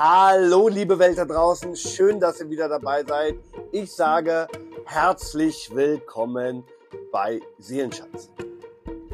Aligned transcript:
Hallo, 0.00 0.68
liebe 0.68 1.00
Welt 1.00 1.18
da 1.18 1.24
draußen. 1.24 1.74
Schön, 1.74 2.20
dass 2.20 2.40
ihr 2.40 2.48
wieder 2.48 2.68
dabei 2.68 3.02
seid. 3.02 3.34
Ich 3.72 3.90
sage 3.90 4.46
herzlich 4.84 5.74
willkommen 5.74 6.62
bei 7.10 7.40
Seelenschatz. 7.58 8.30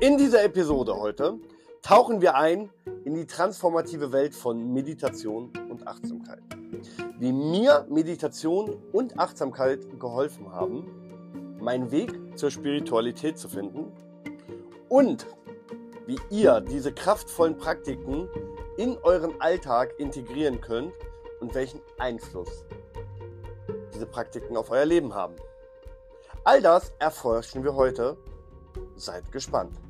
In 0.00 0.18
dieser 0.18 0.44
Episode 0.44 0.94
heute 0.94 1.38
tauchen 1.80 2.20
wir 2.20 2.34
ein 2.34 2.68
in 3.06 3.14
die 3.14 3.24
transformative 3.24 4.12
Welt 4.12 4.34
von 4.34 4.74
Meditation 4.74 5.50
und 5.70 5.88
Achtsamkeit. 5.88 6.42
Wie 7.18 7.32
mir 7.32 7.86
Meditation 7.88 8.76
und 8.92 9.18
Achtsamkeit 9.18 9.98
geholfen 9.98 10.52
haben, 10.52 11.56
meinen 11.60 11.92
Weg 11.92 12.12
zur 12.36 12.50
Spiritualität 12.50 13.38
zu 13.38 13.48
finden 13.48 13.90
und 14.90 15.26
wie 16.06 16.18
ihr 16.28 16.60
diese 16.60 16.92
kraftvollen 16.92 17.56
Praktiken 17.56 18.28
in 18.76 18.98
euren 18.98 19.40
Alltag 19.40 19.94
integrieren 19.98 20.60
könnt 20.60 20.92
und 21.40 21.54
welchen 21.54 21.80
Einfluss 21.98 22.64
diese 23.92 24.06
Praktiken 24.06 24.56
auf 24.56 24.70
euer 24.70 24.84
Leben 24.84 25.14
haben. 25.14 25.36
All 26.42 26.60
das 26.60 26.92
erforschen 26.98 27.64
wir 27.64 27.74
heute. 27.74 28.16
Seid 28.96 29.30
gespannt. 29.30 29.80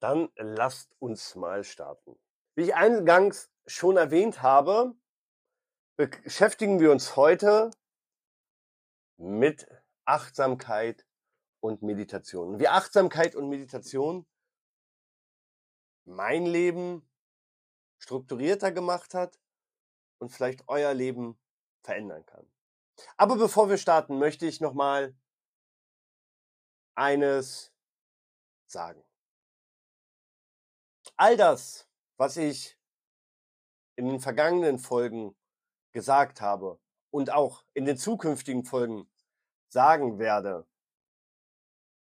Dann 0.00 0.28
lasst 0.36 0.94
uns 0.98 1.34
mal 1.34 1.64
starten. 1.64 2.18
Wie 2.54 2.64
ich 2.64 2.74
eingangs 2.74 3.50
schon 3.66 3.96
erwähnt 3.96 4.42
habe, 4.42 4.94
beschäftigen 5.96 6.80
wir 6.80 6.90
uns 6.90 7.16
heute 7.16 7.70
mit 9.16 9.66
Achtsamkeit 10.04 11.06
und 11.64 11.80
Meditation. 11.80 12.58
Wie 12.58 12.68
Achtsamkeit 12.68 13.34
und 13.34 13.48
Meditation 13.48 14.26
mein 16.04 16.44
Leben 16.44 17.08
strukturierter 17.96 18.70
gemacht 18.70 19.14
hat 19.14 19.40
und 20.18 20.28
vielleicht 20.28 20.68
euer 20.68 20.92
Leben 20.92 21.40
verändern 21.82 22.26
kann. 22.26 22.46
Aber 23.16 23.36
bevor 23.36 23.70
wir 23.70 23.78
starten, 23.78 24.18
möchte 24.18 24.44
ich 24.44 24.60
nochmal 24.60 25.16
eines 26.96 27.72
sagen. 28.66 29.02
All 31.16 31.38
das, 31.38 31.88
was 32.18 32.36
ich 32.36 32.78
in 33.96 34.06
den 34.06 34.20
vergangenen 34.20 34.78
Folgen 34.78 35.34
gesagt 35.92 36.42
habe 36.42 36.78
und 37.10 37.30
auch 37.30 37.64
in 37.72 37.86
den 37.86 37.96
zukünftigen 37.96 38.66
Folgen 38.66 39.10
sagen 39.70 40.18
werde, 40.18 40.66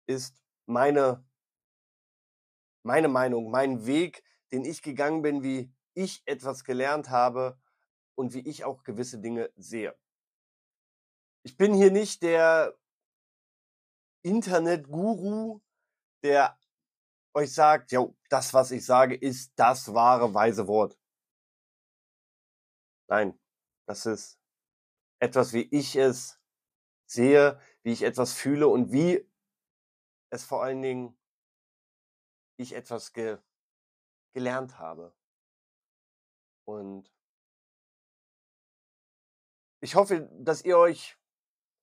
ist 0.07 0.43
meine, 0.67 1.25
meine 2.83 3.09
Meinung, 3.09 3.51
mein 3.51 3.87
Weg, 3.87 4.23
den 4.53 4.65
ich 4.65 4.83
gegangen 4.83 5.23
bin, 5.23 5.43
wie 5.43 5.73
ich 5.95 6.23
etwas 6.27 6.65
gelernt 6.65 7.11
habe 7.11 7.59
und 8.15 8.35
wie 8.35 8.47
ich 8.49 8.65
auch 8.65 8.85
gewisse 8.85 9.21
Dinge 9.21 9.51
sehe. 9.57 9.97
Ich 11.43 11.57
bin 11.57 11.75
hier 11.75 11.91
nicht 11.91 12.23
der 12.23 12.79
Internet-Guru, 14.23 15.61
der 16.23 16.59
euch 17.35 17.53
sagt, 17.53 17.93
ja, 17.93 18.07
das, 18.31 18.55
was 18.55 18.71
ich 18.71 18.85
sage, 18.85 19.15
ist 19.15 19.53
das 19.57 19.93
wahre, 19.93 20.33
weise 20.33 20.67
Wort. 20.67 20.99
Nein, 23.09 23.39
das 23.87 24.07
ist 24.07 24.39
etwas, 25.19 25.53
wie 25.53 25.69
ich 25.71 25.97
es 25.97 26.41
sehe, 27.07 27.61
wie 27.83 27.93
ich 27.93 28.03
etwas 28.03 28.33
fühle 28.33 28.69
und 28.69 28.93
wie 28.93 29.29
es 30.35 30.45
vor 30.45 30.63
allen 30.63 30.83
Dingen 30.83 31.17
ich 32.57 32.75
etwas 32.75 33.13
ge 33.13 33.39
gelernt 34.33 34.79
habe. 34.81 35.15
Und 36.67 37.13
ich 39.81 39.95
hoffe, 39.95 40.29
dass 40.33 40.65
ihr 40.65 40.77
euch 40.77 41.17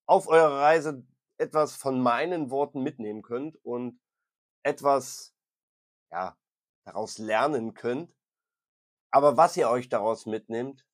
auf 0.05 0.27
eurer 0.27 0.59
Reise 0.59 1.07
etwas 1.37 1.75
von 1.75 2.01
meinen 2.01 2.49
Worten 2.49 2.83
mitnehmen 2.83 3.21
könnt 3.21 3.55
und 3.63 4.01
etwas, 4.63 5.33
ja, 6.11 6.37
daraus 6.83 7.19
lernen 7.19 7.73
könnt. 7.73 8.13
Aber 9.11 9.37
was 9.37 9.55
ihr 9.55 9.69
euch 9.69 9.87
daraus 9.87 10.25
mitnehmt, 10.25 10.85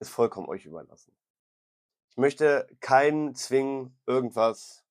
ist 0.00 0.08
vollkommen 0.10 0.48
euch 0.48 0.64
überlassen. 0.64 1.14
Ich 2.10 2.16
möchte 2.16 2.66
keinen 2.80 3.34
zwingen, 3.34 4.00
irgendwas 4.06 4.83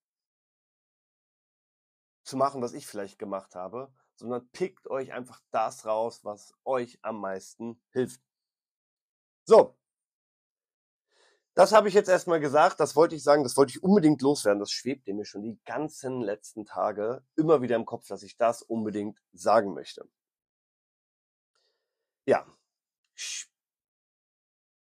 zu 2.24 2.38
machen, 2.38 2.62
was 2.62 2.74
ich 2.74 2.88
vielleicht 2.88 3.20
gemacht 3.20 3.56
habe, 3.56 3.92
sondern 4.16 4.50
pickt 4.52 4.90
euch 4.90 5.12
einfach 5.14 5.40
das 5.52 5.86
raus, 5.86 6.24
was 6.24 6.54
euch 6.64 7.00
am 7.02 7.20
meisten 7.20 7.82
hilft. 7.92 8.22
So. 9.46 9.78
Das 11.56 11.72
habe 11.72 11.88
ich 11.88 11.94
jetzt 11.94 12.10
erstmal 12.10 12.40
gesagt, 12.40 12.80
das 12.80 12.96
wollte 12.96 13.16
ich 13.16 13.22
sagen, 13.22 13.44
das 13.44 13.56
wollte 13.58 13.72
ich 13.72 13.84
unbedingt 13.84 14.24
loswerden, 14.24 14.60
das 14.60 14.72
schwebte 14.72 15.14
mir 15.14 15.26
schon 15.26 15.44
die 15.44 15.60
ganzen 15.66 16.22
letzten 16.22 16.66
Tage 16.66 17.24
immer 17.36 17.62
wieder 17.62 17.76
im 17.76 17.86
Kopf, 17.86 18.08
dass 18.08 18.24
ich 18.24 18.38
das 18.38 18.64
unbedingt 18.64 19.20
sagen 19.34 19.74
möchte. 19.76 20.10
Ja. 22.26 22.46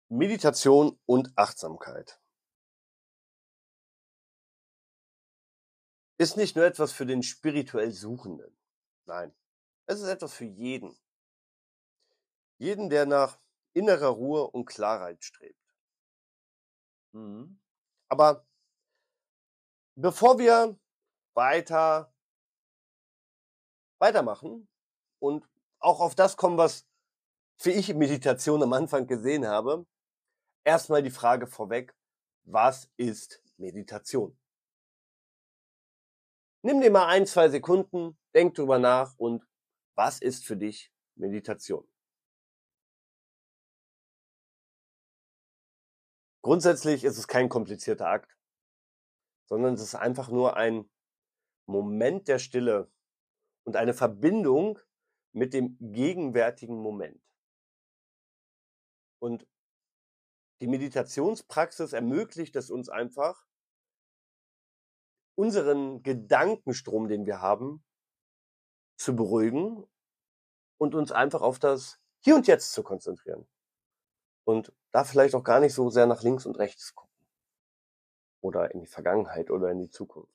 Meditation 0.10 1.00
und 1.06 1.32
Achtsamkeit. 1.36 2.20
Ist 6.18 6.38
nicht 6.38 6.56
nur 6.56 6.66
etwas 6.66 6.92
für 6.92 7.06
den 7.06 7.24
spirituell 7.24 7.92
Suchenden. 7.92 8.58
Nein, 9.06 9.34
es 9.86 10.00
ist 10.02 10.08
etwas 10.08 10.34
für 10.34 10.46
jeden. 10.46 10.98
Jeden, 12.58 12.90
der 12.90 13.06
nach 13.06 13.40
innerer 13.74 14.08
Ruhe 14.08 14.48
und 14.48 14.66
Klarheit 14.66 15.24
strebt. 15.24 15.76
Mhm. 17.14 17.60
Aber 18.10 18.46
bevor 19.96 20.40
wir 20.40 20.78
weiter 21.34 22.12
weitermachen 24.00 24.68
und 25.20 25.48
auch 25.80 26.00
auf 26.00 26.16
das 26.16 26.38
kommen, 26.38 26.58
was 26.58 26.88
für 27.58 27.72
ich 27.72 27.94
Meditation 27.94 28.62
am 28.62 28.74
Anfang 28.74 29.08
gesehen 29.08 29.48
habe, 29.48 29.86
erstmal 30.64 31.02
die 31.02 31.12
Frage 31.12 31.48
vorweg, 31.48 31.96
was 32.44 32.90
ist 32.98 33.42
Meditation? 33.58 34.38
Nimm 36.68 36.82
dir 36.82 36.92
mal 36.92 37.08
ein, 37.08 37.26
zwei 37.26 37.48
Sekunden, 37.48 38.20
denk 38.34 38.56
drüber 38.56 38.78
nach 38.78 39.18
und 39.18 39.48
was 39.96 40.20
ist 40.20 40.46
für 40.46 40.58
dich 40.58 40.92
Meditation? 41.16 41.90
Grundsätzlich 46.42 47.06
ist 47.06 47.18
es 47.18 47.30
kein 47.30 47.48
komplizierter 47.48 48.10
Akt, 48.10 48.38
sondern 49.46 49.76
es 49.76 49.82
ist 49.82 49.96
einfach 49.96 50.28
nur 50.28 50.58
ein 50.58 50.92
Moment 51.68 52.28
der 52.28 52.38
Stille 52.38 52.92
und 53.64 53.78
eine 53.78 53.94
Verbindung 53.94 54.78
mit 55.32 55.54
dem 55.54 55.78
gegenwärtigen 55.80 56.82
Moment. 56.82 57.24
Und 59.20 59.48
die 60.60 60.68
Meditationspraxis 60.68 61.94
ermöglicht 61.94 62.58
es 62.58 62.70
uns 62.70 62.90
einfach, 62.90 63.47
unseren 65.38 66.02
Gedankenstrom, 66.02 67.08
den 67.08 67.26
wir 67.26 67.42
haben, 67.42 67.84
zu 68.98 69.16
beruhigen 69.16 69.88
und 70.78 70.96
uns 70.96 71.12
einfach 71.12 71.42
auf 71.42 71.60
das 71.60 72.00
Hier 72.20 72.36
und 72.36 72.48
Jetzt 72.48 72.74
zu 72.74 72.82
konzentrieren. 72.82 73.48
Und 74.46 74.74
da 74.92 75.04
vielleicht 75.04 75.36
auch 75.36 75.44
gar 75.44 75.60
nicht 75.60 75.74
so 75.74 75.90
sehr 75.90 76.08
nach 76.08 76.24
links 76.24 76.46
und 76.46 76.58
rechts 76.58 76.96
gucken. 76.96 77.28
Oder 78.42 78.72
in 78.72 78.80
die 78.80 78.88
Vergangenheit 78.88 79.52
oder 79.52 79.70
in 79.70 79.80
die 79.80 79.90
Zukunft. 79.90 80.34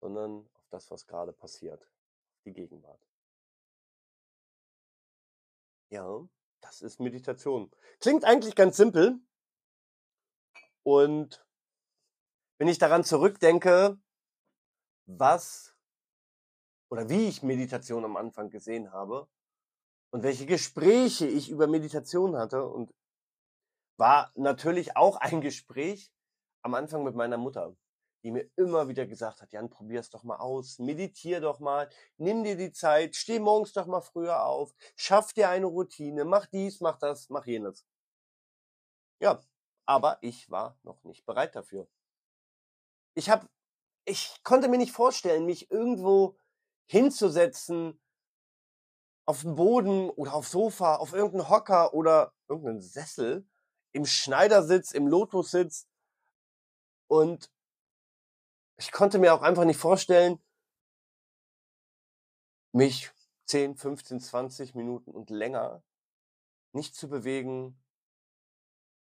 Sondern 0.00 0.48
auf 0.54 0.68
das, 0.68 0.90
was 0.90 1.06
gerade 1.06 1.32
passiert. 1.32 1.90
Die 2.44 2.52
Gegenwart. 2.52 3.00
Ja, 5.90 6.28
das 6.60 6.82
ist 6.82 7.00
Meditation. 7.00 7.70
Klingt 8.00 8.24
eigentlich 8.24 8.54
ganz 8.54 8.76
simpel. 8.76 9.20
Und 10.82 11.47
wenn 12.58 12.68
ich 12.68 12.78
daran 12.78 13.04
zurückdenke, 13.04 13.98
was 15.06 15.74
oder 16.90 17.08
wie 17.08 17.28
ich 17.28 17.42
Meditation 17.42 18.04
am 18.04 18.16
Anfang 18.16 18.50
gesehen 18.50 18.92
habe 18.92 19.28
und 20.10 20.22
welche 20.22 20.46
Gespräche 20.46 21.26
ich 21.26 21.50
über 21.50 21.66
Meditation 21.66 22.36
hatte 22.36 22.64
und 22.66 22.92
war 23.96 24.32
natürlich 24.34 24.96
auch 24.96 25.16
ein 25.16 25.40
Gespräch 25.40 26.12
am 26.62 26.74
Anfang 26.74 27.04
mit 27.04 27.14
meiner 27.14 27.36
Mutter, 27.36 27.76
die 28.24 28.32
mir 28.32 28.50
immer 28.56 28.88
wieder 28.88 29.06
gesagt 29.06 29.40
hat, 29.40 29.52
Jan, 29.52 29.70
probier's 29.70 30.10
doch 30.10 30.24
mal 30.24 30.36
aus, 30.36 30.78
meditier 30.78 31.40
doch 31.40 31.60
mal, 31.60 31.88
nimm 32.16 32.42
dir 32.42 32.56
die 32.56 32.72
Zeit, 32.72 33.16
steh 33.16 33.38
morgens 33.38 33.72
doch 33.72 33.86
mal 33.86 34.00
früher 34.00 34.44
auf, 34.44 34.74
schaff 34.96 35.32
dir 35.32 35.48
eine 35.48 35.66
Routine, 35.66 36.24
mach 36.24 36.46
dies, 36.46 36.80
mach 36.80 36.98
das, 36.98 37.28
mach 37.28 37.46
jenes. 37.46 37.86
Ja, 39.20 39.40
aber 39.86 40.18
ich 40.22 40.50
war 40.50 40.78
noch 40.82 41.02
nicht 41.04 41.24
bereit 41.24 41.54
dafür 41.54 41.88
ich 43.18 43.28
habe, 43.28 43.48
ich 44.04 44.40
konnte 44.44 44.68
mir 44.68 44.78
nicht 44.78 44.92
vorstellen, 44.92 45.44
mich 45.44 45.70
irgendwo 45.70 46.38
hinzusetzen 46.86 48.00
auf 49.26 49.42
dem 49.42 49.56
Boden 49.56 50.08
oder 50.10 50.34
auf 50.34 50.48
Sofa, 50.48 50.96
auf 50.96 51.12
irgendeinen 51.12 51.50
Hocker 51.50 51.92
oder 51.92 52.32
irgendeinen 52.48 52.80
Sessel, 52.80 53.46
im 53.92 54.06
Schneidersitz, 54.06 54.92
im 54.92 55.08
Lotussitz. 55.08 55.88
Und 57.08 57.50
ich 58.76 58.92
konnte 58.92 59.18
mir 59.18 59.34
auch 59.34 59.42
einfach 59.42 59.64
nicht 59.64 59.80
vorstellen, 59.80 60.40
mich 62.72 63.10
10, 63.46 63.76
15, 63.76 64.20
20 64.20 64.74
Minuten 64.76 65.10
und 65.10 65.30
länger 65.30 65.82
nicht 66.72 66.94
zu 66.94 67.08
bewegen 67.08 67.82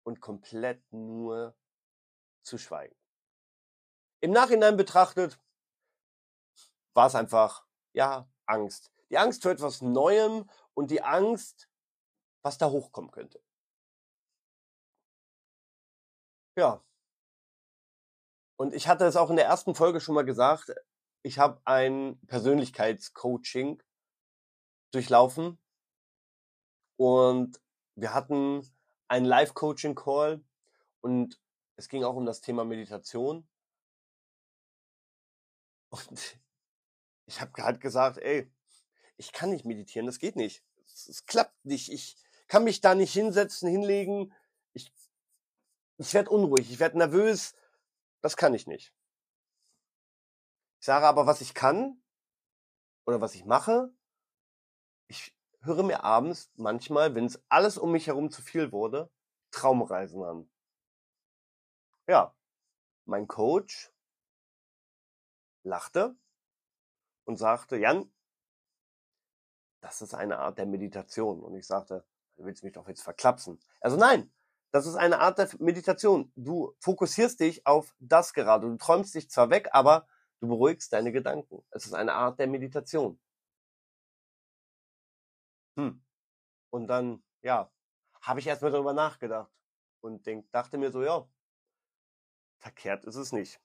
und 0.05 0.21
komplett 0.21 0.81
nur 0.93 1.57
zu 2.43 2.57
schweigen. 2.57 2.97
Im 4.21 4.31
Nachhinein 4.31 4.77
betrachtet 4.77 5.39
war 6.95 7.07
es 7.07 7.15
einfach, 7.15 7.67
ja, 7.93 8.29
Angst. 8.47 8.91
Die 9.11 9.19
Angst 9.19 9.43
vor 9.43 9.53
etwas 9.53 9.83
Neuem 9.83 10.49
und 10.75 10.91
die 10.91 11.03
Angst, 11.03 11.69
was 12.43 12.59
da 12.59 12.71
hochkommen 12.71 13.11
könnte. 13.11 13.41
Ja. 16.57 16.83
Und 18.59 18.75
ich 18.75 18.89
hatte 18.89 19.05
es 19.05 19.17
auch 19.17 19.29
in 19.29 19.37
der 19.37 19.45
ersten 19.45 19.75
Folge 19.75 20.01
schon 20.01 20.15
mal 20.15 20.25
gesagt, 20.25 20.73
ich 21.23 21.39
habe 21.39 21.61
ein 21.65 22.19
Persönlichkeitscoaching 22.27 23.83
durchlaufen 24.93 25.59
und 26.97 27.61
wir 27.97 28.15
hatten 28.15 28.63
einen 29.09 29.27
Live-Coaching-Call 29.27 30.43
und 31.03 31.41
es 31.77 31.89
ging 31.89 32.05
auch 32.05 32.15
um 32.15 32.25
das 32.25 32.41
Thema 32.41 32.65
Meditation. 32.65 33.47
Und 36.09 36.39
ich 37.27 37.41
habe 37.41 37.53
gerade 37.53 37.79
gesagt, 37.79 38.19
ey, 38.19 38.51
ich 39.17 39.33
kann 39.33 39.51
nicht 39.51 39.65
meditieren, 39.65 40.07
das 40.07 40.19
geht 40.19 40.37
nicht. 40.37 40.65
Es, 40.87 41.27
klappt 41.27 41.65
nicht. 41.65 41.91
Ich 41.91 42.17
kann 42.49 42.65
mich 42.65 42.81
da 42.81 42.95
nicht 42.95 43.13
hinsetzen, 43.13 43.69
hinlegen. 43.69 44.33
Ich, 44.73 44.93
ich 45.99 46.15
werde 46.15 46.31
unruhig, 46.31 46.71
ich 46.71 46.79
werde 46.79 46.99
nervös. 46.99 47.55
Das 48.21 48.37
kann 48.37 48.55
ich 48.55 48.67
nicht. 48.67 48.93
Ich 50.81 50.87
sage 50.87 51.07
aber, 51.07 51.27
was 51.27 51.41
ich 51.41 51.55
kann 51.55 52.03
oder 53.07 53.21
was 53.21 53.35
ich 53.35 53.45
mache, 53.45 53.93
ich 55.09 55.37
höre 55.61 55.83
mir 55.83 56.05
abends 56.05 56.51
manchmal, 56.57 57.15
wenn 57.15 57.27
es 57.27 57.43
alles 57.49 57.79
um 57.79 57.93
mich 57.93 58.07
herum 58.07 58.31
zu 58.31 58.43
viel 58.43 58.73
wurde, 58.73 59.11
Traumreisen 59.51 60.23
an. 60.23 60.51
Ja, 62.07 62.37
mein 63.05 63.27
Coach 63.27 63.93
lachte 65.67 66.17
und 67.25 67.37
sagte, 67.37 67.77
Jan, 67.77 68.11
das 69.81 70.01
ist 70.01 70.15
eine 70.15 70.39
Art 70.39 70.59
der 70.59 70.67
Meditation. 70.67 71.43
Und 71.43 71.55
ich 71.55 71.67
sagte, 71.67 72.05
du 72.37 72.45
willst 72.45 72.65
mich 72.65 72.73
doch 72.73 72.89
jetzt 72.89 73.03
verklapsen. 73.03 73.61
Also 73.81 73.97
nein, 73.97 74.33
das 74.71 74.87
ist 74.87 74.97
eine 74.97 75.21
Art 75.21 75.39
der 75.39 75.49
Meditation. 75.59 76.33
Du 76.37 76.75
fokussierst 76.81 77.41
dich 77.41 77.67
auf 77.67 77.95
das 77.99 78.33
gerade. 78.33 78.69
Du 78.69 78.77
träumst 78.77 79.15
dich 79.15 79.31
zwar 79.31 79.51
weg, 79.51 79.69
aber 79.73 80.07
du 80.41 80.49
beruhigst 80.49 80.93
deine 80.93 81.13
Gedanken. 81.13 81.65
Es 81.71 81.85
ist 81.85 81.95
eine 81.95 82.15
Art 82.15 82.39
der 82.39 82.47
Meditation. 82.47 83.21
Hm. 85.77 86.03
Und 86.71 86.87
dann, 86.87 87.23
ja, 87.43 87.71
habe 88.21 88.41
ich 88.41 88.47
erstmal 88.47 88.71
darüber 88.71 88.93
nachgedacht 88.93 89.53
und 90.01 90.27
denk, 90.27 90.51
dachte 90.53 90.79
mir 90.79 90.91
so, 90.91 91.03
ja, 91.03 91.29
verkehrt 92.59 93.05
ist 93.05 93.17
es 93.17 93.33
nicht. 93.33 93.61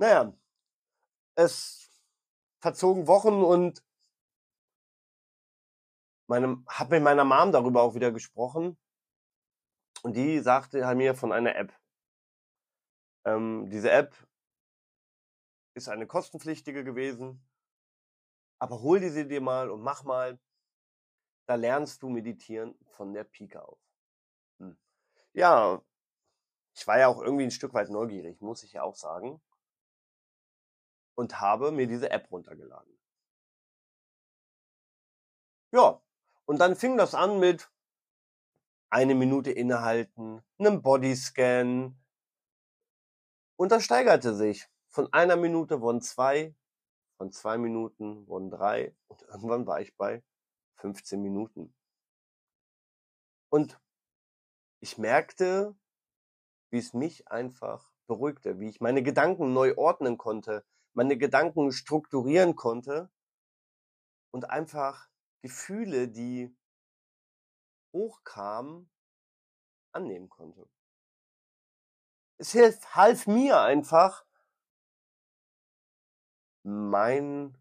Naja, 0.00 0.32
es 1.34 1.90
verzogen 2.62 3.06
Wochen 3.06 3.44
und 3.44 3.84
habe 6.30 6.94
mit 6.94 7.02
meiner 7.02 7.24
Mom 7.24 7.52
darüber 7.52 7.82
auch 7.82 7.94
wieder 7.94 8.10
gesprochen 8.10 8.78
und 10.02 10.16
die 10.16 10.38
sagte 10.38 10.86
halt 10.86 10.96
mir 10.96 11.14
von 11.14 11.32
einer 11.32 11.54
App. 11.54 11.78
Ähm, 13.26 13.68
diese 13.68 13.90
App 13.90 14.16
ist 15.74 15.90
eine 15.90 16.06
kostenpflichtige 16.06 16.82
gewesen, 16.82 17.46
aber 18.58 18.80
hol 18.80 19.00
die 19.00 19.10
sie 19.10 19.28
dir 19.28 19.42
mal 19.42 19.68
und 19.70 19.82
mach 19.82 20.02
mal. 20.04 20.40
Da 21.46 21.56
lernst 21.56 22.02
du 22.02 22.08
meditieren 22.08 22.74
von 22.86 23.12
der 23.12 23.24
Pike 23.24 23.62
auf. 23.62 23.78
Hm. 24.60 24.78
Ja, 25.34 25.82
ich 26.74 26.86
war 26.86 26.98
ja 26.98 27.08
auch 27.08 27.20
irgendwie 27.20 27.44
ein 27.44 27.50
Stück 27.50 27.74
weit 27.74 27.90
neugierig, 27.90 28.40
muss 28.40 28.62
ich 28.62 28.72
ja 28.72 28.82
auch 28.82 28.94
sagen 28.94 29.42
und 31.20 31.38
habe 31.38 31.70
mir 31.70 31.86
diese 31.86 32.10
App 32.10 32.30
runtergeladen. 32.30 32.98
Ja, 35.70 36.00
und 36.46 36.58
dann 36.58 36.76
fing 36.76 36.96
das 36.96 37.14
an 37.14 37.38
mit 37.38 37.70
eine 38.88 39.14
Minute 39.14 39.52
innehalten, 39.52 40.42
einem 40.58 40.80
Bodyscan. 40.80 41.94
Und 43.56 43.70
das 43.70 43.84
steigerte 43.84 44.34
sich. 44.34 44.66
Von 44.88 45.12
einer 45.12 45.36
Minute 45.36 45.82
wurden 45.82 46.00
zwei, 46.00 46.56
von 47.18 47.30
zwei 47.32 47.58
Minuten 47.58 48.26
wurden 48.26 48.50
drei 48.50 48.96
und 49.08 49.20
irgendwann 49.28 49.66
war 49.66 49.82
ich 49.82 49.94
bei 49.98 50.24
15 50.76 51.20
Minuten. 51.20 51.74
Und 53.50 53.78
ich 54.80 54.96
merkte, 54.96 55.76
wie 56.70 56.78
es 56.78 56.94
mich 56.94 57.28
einfach 57.28 57.92
beruhigte, 58.06 58.58
wie 58.58 58.70
ich 58.70 58.80
meine 58.80 59.02
Gedanken 59.02 59.52
neu 59.52 59.76
ordnen 59.76 60.16
konnte, 60.16 60.64
meine 60.94 61.16
Gedanken 61.16 61.72
strukturieren 61.72 62.56
konnte 62.56 63.10
und 64.32 64.50
einfach 64.50 65.08
Gefühle, 65.42 66.08
die 66.08 66.54
hochkamen, 67.92 68.90
annehmen 69.92 70.28
konnte. 70.28 70.68
Es 72.38 72.52
hilf, 72.52 72.84
half 72.94 73.26
mir 73.26 73.60
einfach, 73.60 74.24
mein 76.62 77.56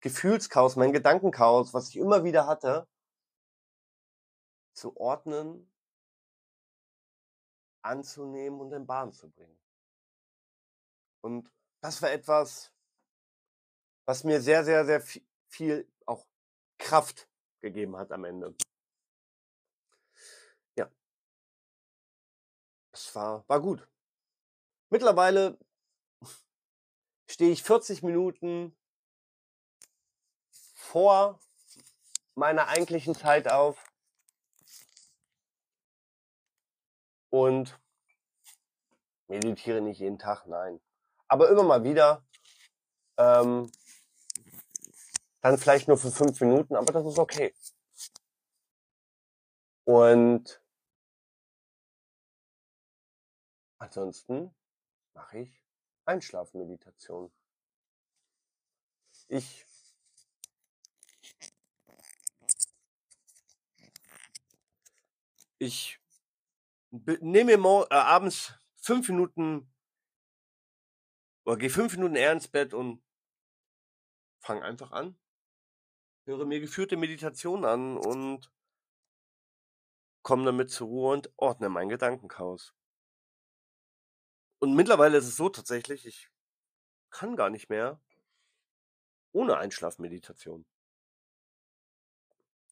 Gefühlschaos, 0.00 0.76
mein 0.76 0.92
Gedankenchaos, 0.92 1.74
was 1.74 1.90
ich 1.90 1.96
immer 1.96 2.24
wieder 2.24 2.46
hatte, 2.46 2.88
zu 4.72 4.96
ordnen, 4.96 5.70
anzunehmen 7.82 8.60
und 8.60 8.72
in 8.72 8.86
Bahn 8.86 9.12
zu 9.12 9.30
bringen. 9.30 9.58
Und 11.22 11.50
das 11.80 12.02
war 12.02 12.10
etwas, 12.10 12.72
was 14.06 14.24
mir 14.24 14.40
sehr, 14.40 14.64
sehr, 14.64 14.84
sehr 14.84 15.02
viel 15.48 15.90
auch 16.06 16.26
Kraft 16.78 17.28
gegeben 17.60 17.96
hat 17.96 18.12
am 18.12 18.24
Ende. 18.24 18.54
Ja. 20.76 20.90
Es 22.92 23.14
war, 23.14 23.48
war 23.48 23.60
gut. 23.60 23.86
Mittlerweile 24.90 25.58
stehe 27.28 27.52
ich 27.52 27.62
40 27.62 28.02
Minuten 28.02 28.76
vor 30.74 31.38
meiner 32.34 32.68
eigentlichen 32.68 33.14
Zeit 33.14 33.48
auf 33.48 33.92
und 37.30 37.78
meditiere 39.28 39.80
nicht 39.80 40.00
jeden 40.00 40.18
Tag, 40.18 40.46
nein 40.46 40.80
aber 41.30 41.48
immer 41.48 41.62
mal 41.62 41.84
wieder. 41.84 42.24
Ähm, 43.16 43.70
dann 45.40 45.58
vielleicht 45.58 45.88
nur 45.88 45.96
für 45.96 46.10
fünf 46.10 46.40
Minuten, 46.40 46.74
aber 46.74 46.92
das 46.92 47.06
ist 47.06 47.18
okay. 47.18 47.54
Und 49.84 50.60
ansonsten 53.78 54.54
mache 55.14 55.38
ich 55.38 55.64
Einschlafmeditation. 56.04 57.32
Ich 59.28 59.64
ich 65.58 66.00
nehme 66.90 67.56
mir 67.56 67.86
äh, 67.90 67.94
abends 67.94 68.52
fünf 68.76 69.08
Minuten 69.08 69.69
oder 71.44 71.56
geh 71.56 71.68
fünf 71.68 71.94
Minuten 71.94 72.16
eher 72.16 72.32
ins 72.32 72.48
Bett 72.48 72.74
und 72.74 73.02
fang 74.40 74.62
einfach 74.62 74.92
an. 74.92 75.18
Höre 76.24 76.44
mir 76.46 76.60
geführte 76.60 76.96
Meditation 76.96 77.64
an 77.64 77.96
und 77.96 78.50
komme 80.22 80.44
damit 80.44 80.70
zur 80.70 80.88
Ruhe 80.88 81.12
und 81.12 81.32
ordne 81.36 81.68
mein 81.68 81.88
Gedankenchaos. 81.88 82.74
Und 84.58 84.74
mittlerweile 84.74 85.18
ist 85.18 85.26
es 85.26 85.36
so 85.36 85.48
tatsächlich, 85.48 86.06
ich 86.06 86.28
kann 87.08 87.36
gar 87.36 87.50
nicht 87.50 87.70
mehr 87.70 88.00
ohne 89.32 89.56
Einschlafmeditation. 89.56 90.66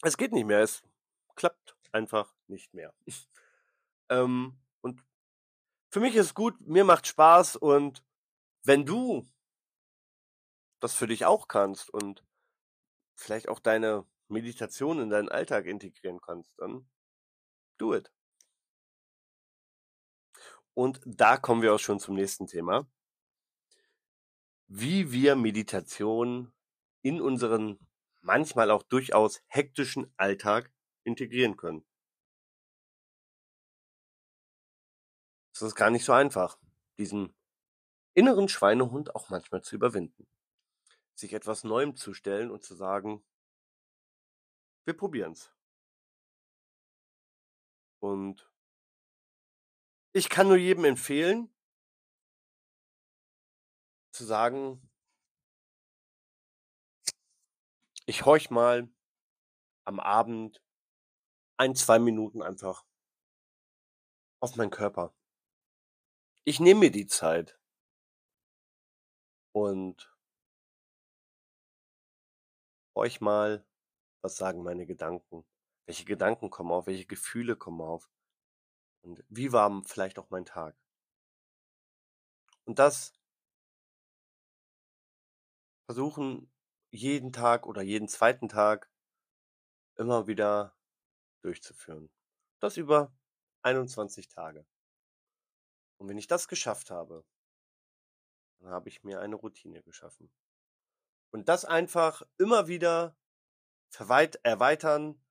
Es 0.03 0.17
geht 0.17 0.33
nicht 0.33 0.47
mehr, 0.47 0.61
es 0.61 0.83
klappt 1.35 1.77
einfach 1.93 2.35
nicht 2.47 2.75
mehr. 2.75 2.95
ähm, 4.11 4.59
und 4.81 5.03
für 5.91 6.01
mich 6.01 6.15
ist 6.15 6.27
es 6.27 6.35
gut, 6.35 6.61
mir 6.61 6.85
macht 6.85 7.07
Spaß 7.07 7.57
und 7.57 8.05
wenn 8.69 8.85
du 8.85 9.27
das 10.79 10.93
für 10.93 11.07
dich 11.07 11.25
auch 11.25 11.49
kannst 11.49 11.89
und 11.89 12.23
vielleicht 13.15 13.49
auch 13.49 13.61
deine 13.61 14.07
Meditation 14.29 15.01
in 15.01 15.09
deinen 15.09 15.31
Alltag 15.31 15.65
integrieren 15.65 16.21
kannst, 16.21 16.53
dann 16.59 16.87
do 17.79 17.95
it. 17.95 18.13
Und 20.75 21.01
da 21.07 21.39
kommen 21.39 21.63
wir 21.63 21.75
auch 21.75 21.79
schon 21.79 21.99
zum 21.99 22.15
nächsten 22.15 22.47
Thema. 22.47 22.87
Wie 24.67 25.13
wir 25.13 25.35
Meditation 25.35 26.53
in 27.01 27.23
unseren 27.23 27.79
manchmal 28.21 28.71
auch 28.71 28.83
durchaus 28.83 29.43
hektischen 29.47 30.13
Alltag 30.19 30.71
integrieren 31.05 31.57
können. 31.57 31.87
Es 35.55 35.63
ist 35.63 35.75
gar 35.75 35.89
nicht 35.89 36.05
so 36.05 36.13
einfach, 36.13 36.59
diesen 36.99 37.35
inneren 38.19 38.49
Schweinehund 38.49 39.15
auch 39.15 39.31
manchmal 39.31 39.63
zu 39.63 39.77
überwinden. 39.77 40.27
Sich 41.15 41.33
etwas 41.33 41.63
Neuem 41.63 41.95
zu 41.95 42.15
stellen 42.15 42.51
und 42.51 42.65
zu 42.65 42.75
sagen, 42.75 43.25
wir 44.85 44.97
probieren's. 44.97 45.53
Und 48.01 48.51
ich 50.13 50.29
kann 50.29 50.49
nur 50.49 50.57
jedem 50.57 50.85
empfehlen, 50.85 51.49
zu 54.11 54.25
sagen, 54.25 54.91
ich 58.07 58.25
horch 58.25 58.51
mal 58.51 58.89
am 59.85 60.01
Abend 60.01 60.61
ein, 61.57 61.77
zwei 61.77 62.01
Minuten 62.01 62.43
einfach 62.43 62.85
auf 64.41 64.57
meinen 64.57 64.71
Körper. 64.71 65.15
Ich 66.45 66.59
nehme 66.59 66.81
mir 66.81 66.91
die 66.91 67.07
Zeit. 67.07 67.58
Und 69.59 70.09
horch 72.95 73.21
mal, 73.21 73.67
was 74.21 74.37
sagen 74.37 74.63
meine 74.63 74.87
Gedanken? 74.87 75.45
Welche 75.85 76.05
Gedanken 76.05 76.49
kommen 76.49 76.71
auf? 76.71 76.87
Welche 76.87 77.07
Gefühle 77.07 77.57
kommen 77.57 77.81
auf? 77.81 78.09
Und 79.03 79.25
wie 79.29 79.53
war 79.53 79.83
vielleicht 79.85 80.21
auch 80.21 80.31
mein 80.31 80.45
Tag? 80.45 80.77
Und 82.67 82.79
das 82.79 83.13
versuchen 85.87 86.53
jeden 86.93 87.33
Tag 87.33 87.67
oder 87.67 87.83
jeden 87.83 88.07
zweiten 88.07 88.49
Tag 88.49 88.89
immer 89.97 90.29
wieder 90.29 90.73
durchzuführen. 91.43 92.11
Das 92.61 92.77
über 92.77 93.13
21 93.63 94.29
Tage. 94.29 94.65
Und 95.97 96.09
wenn 96.09 96.19
ich 96.19 96.29
das 96.29 96.47
geschafft 96.47 96.93
habe, 96.93 97.25
dann 98.61 98.71
habe 98.71 98.89
ich 98.89 99.05
mir 99.05 99.21
eine 99.21 99.37
Routine 99.37 99.83
geschaffen. 99.83 100.31
Und 101.31 101.49
das 101.49 101.65
einfach 101.65 102.23
immer 102.39 102.69
wieder 102.69 103.17
erweitern, 104.43 105.23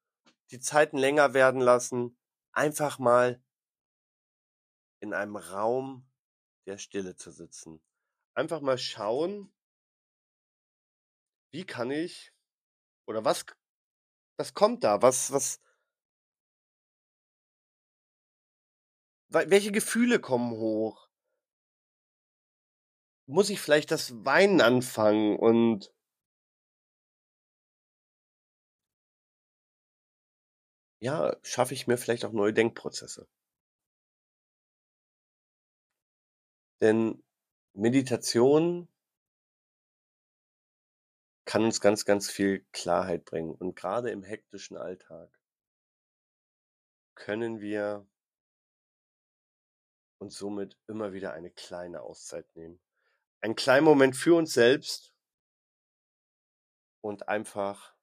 die 0.51 0.59
Zeiten 0.59 0.97
länger 0.97 1.33
werden 1.33 1.61
lassen, 1.61 2.17
einfach 2.51 2.99
mal 2.99 3.43
in 4.99 5.13
einem 5.13 5.35
Raum 5.35 6.09
der 6.65 6.77
Stille 6.77 7.15
zu 7.15 7.31
sitzen. 7.31 7.81
Einfach 8.33 8.61
mal 8.61 8.77
schauen, 8.77 9.53
wie 11.51 11.65
kann 11.65 11.91
ich 11.91 12.33
oder 13.05 13.25
was 13.25 13.45
was 14.37 14.53
kommt 14.53 14.83
da? 14.83 15.01
Was 15.01 15.31
was 15.31 15.59
welche 19.29 19.71
Gefühle 19.71 20.19
kommen 20.19 20.51
hoch? 20.51 21.06
Muss 23.29 23.49
ich 23.49 23.59
vielleicht 23.61 23.91
das 23.91 24.25
Weinen 24.25 24.59
anfangen 24.61 25.37
und 25.37 25.93
ja, 30.99 31.35
schaffe 31.43 31.73
ich 31.73 31.87
mir 31.87 31.97
vielleicht 31.97 32.25
auch 32.25 32.31
neue 32.31 32.53
Denkprozesse? 32.53 33.27
Denn 36.81 37.23
Meditation 37.73 38.87
kann 41.45 41.63
uns 41.63 41.81
ganz, 41.81 42.05
ganz 42.05 42.29
viel 42.29 42.65
Klarheit 42.73 43.25
bringen. 43.25 43.55
Und 43.55 43.75
gerade 43.75 44.11
im 44.11 44.21
hektischen 44.23 44.77
Alltag 44.77 45.29
können 47.15 47.59
wir 47.59 48.05
uns 50.19 50.37
somit 50.37 50.77
immer 50.87 51.11
wieder 51.13 51.33
eine 51.33 51.49
kleine 51.49 52.01
Auszeit 52.01 52.55
nehmen. 52.55 52.79
Einen 53.41 53.55
kleinen 53.55 53.85
Moment 53.85 54.15
für 54.15 54.35
uns 54.35 54.53
selbst 54.53 55.13
und 57.01 57.27
einfach 57.27 57.95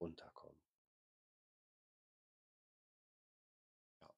runterkommen. 0.00 0.58
Ja. 4.00 4.10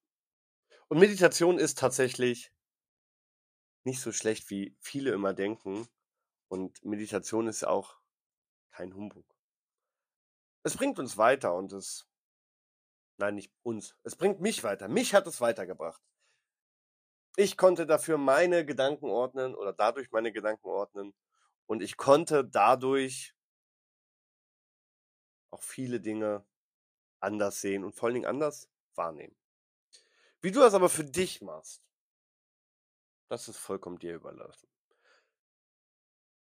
Und 0.89 0.99
Meditation 0.99 1.59
ist 1.59 1.79
tatsächlich 1.79 2.53
nicht 3.85 4.01
so 4.01 4.13
schlecht, 4.13 4.51
wie 4.51 4.77
viele 4.81 5.13
immer 5.13 5.35
denken. 5.35 5.89
Und 6.49 6.85
Meditation 6.85 7.47
ist 7.47 7.65
auch 7.65 7.99
kein 8.71 8.95
Humbug. 8.95 9.27
Es 10.63 10.77
bringt 10.77 10.99
uns 10.99 11.17
weiter 11.17 11.55
und 11.55 11.73
es, 11.73 12.07
nein, 13.17 13.37
nicht 13.37 13.53
uns, 13.63 13.97
es 14.05 14.17
bringt 14.17 14.41
mich 14.41 14.63
weiter. 14.65 14.89
Mich 14.89 15.15
hat 15.15 15.27
es 15.27 15.41
weitergebracht. 15.41 16.03
Ich 17.41 17.57
konnte 17.57 17.87
dafür 17.87 18.19
meine 18.19 18.67
Gedanken 18.67 19.09
ordnen 19.11 19.55
oder 19.55 19.73
dadurch 19.73 20.11
meine 20.11 20.33
Gedanken 20.33 20.67
ordnen 20.67 21.15
und 21.67 21.85
ich 21.85 21.97
konnte 21.97 22.45
dadurch 22.45 23.33
auch 25.51 25.63
viele 25.63 26.01
Dinge 26.01 26.45
anders 27.21 27.61
sehen 27.61 27.85
und 27.85 27.95
vor 27.95 28.09
allen 28.09 28.15
Dingen 28.15 28.27
anders 28.27 28.69
wahrnehmen. 28.97 29.37
Wie 30.41 30.51
du 30.51 30.59
das 30.59 30.75
aber 30.75 30.89
für 30.89 31.05
dich 31.05 31.41
machst, 31.41 31.81
das 33.29 33.47
ist 33.47 33.59
vollkommen 33.59 34.01
dir 34.01 34.17
überlassen. 34.17 34.69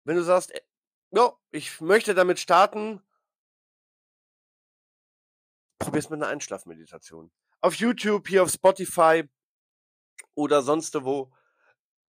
Wenn 0.04 0.18
du 0.18 0.24
sagst, 0.24 0.52
äh, 0.52 0.62
ja, 1.10 1.36
ich 1.50 1.82
möchte 1.82 2.14
damit 2.14 2.40
starten, 2.40 3.02
probier's 5.80 6.12
mit 6.12 6.22
einer 6.22 6.32
Einschlafmeditation. 6.32 7.32
Auf 7.62 7.74
YouTube, 7.74 8.28
hier 8.28 8.44
auf 8.44 8.52
Spotify 8.52 9.28
oder 10.36 10.62
sonst 10.62 10.94
wo 11.04 11.32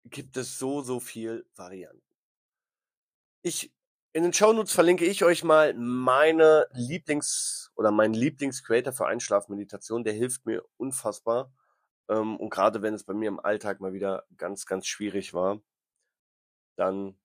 gibt 0.04 0.37
es 0.37 0.59
so, 0.59 0.83
so 0.83 1.00
viel 1.00 1.47
Varianten. 1.54 2.02
Ich, 3.43 3.73
in 4.12 4.23
den 4.23 4.33
Shownotes 4.33 4.73
verlinke 4.73 5.04
ich 5.04 5.25
euch 5.25 5.45
mal 5.45 5.75
meine 5.75 6.66
Lieblings- 6.73 7.71
oder 7.75 7.90
meinen 7.90 8.14
Lieblings-Creator 8.14 8.93
für 8.93 9.07
Einschlafmeditation. 9.07 10.04
Der 10.04 10.12
hilft 10.12 10.47
mir 10.47 10.62
unfassbar. 10.76 11.52
Ähm, 12.09 12.37
und 12.37 12.50
gerade 12.50 12.83
wenn 12.83 12.95
es 12.95 13.04
bei 13.04 13.14
mir 13.14 13.28
im 13.28 13.40
Alltag 13.40 13.81
mal 13.81 13.93
wieder 13.93 14.25
ganz, 14.37 14.66
ganz 14.66 14.87
schwierig 14.87 15.35
war, 15.35 15.61
dann 16.76 17.19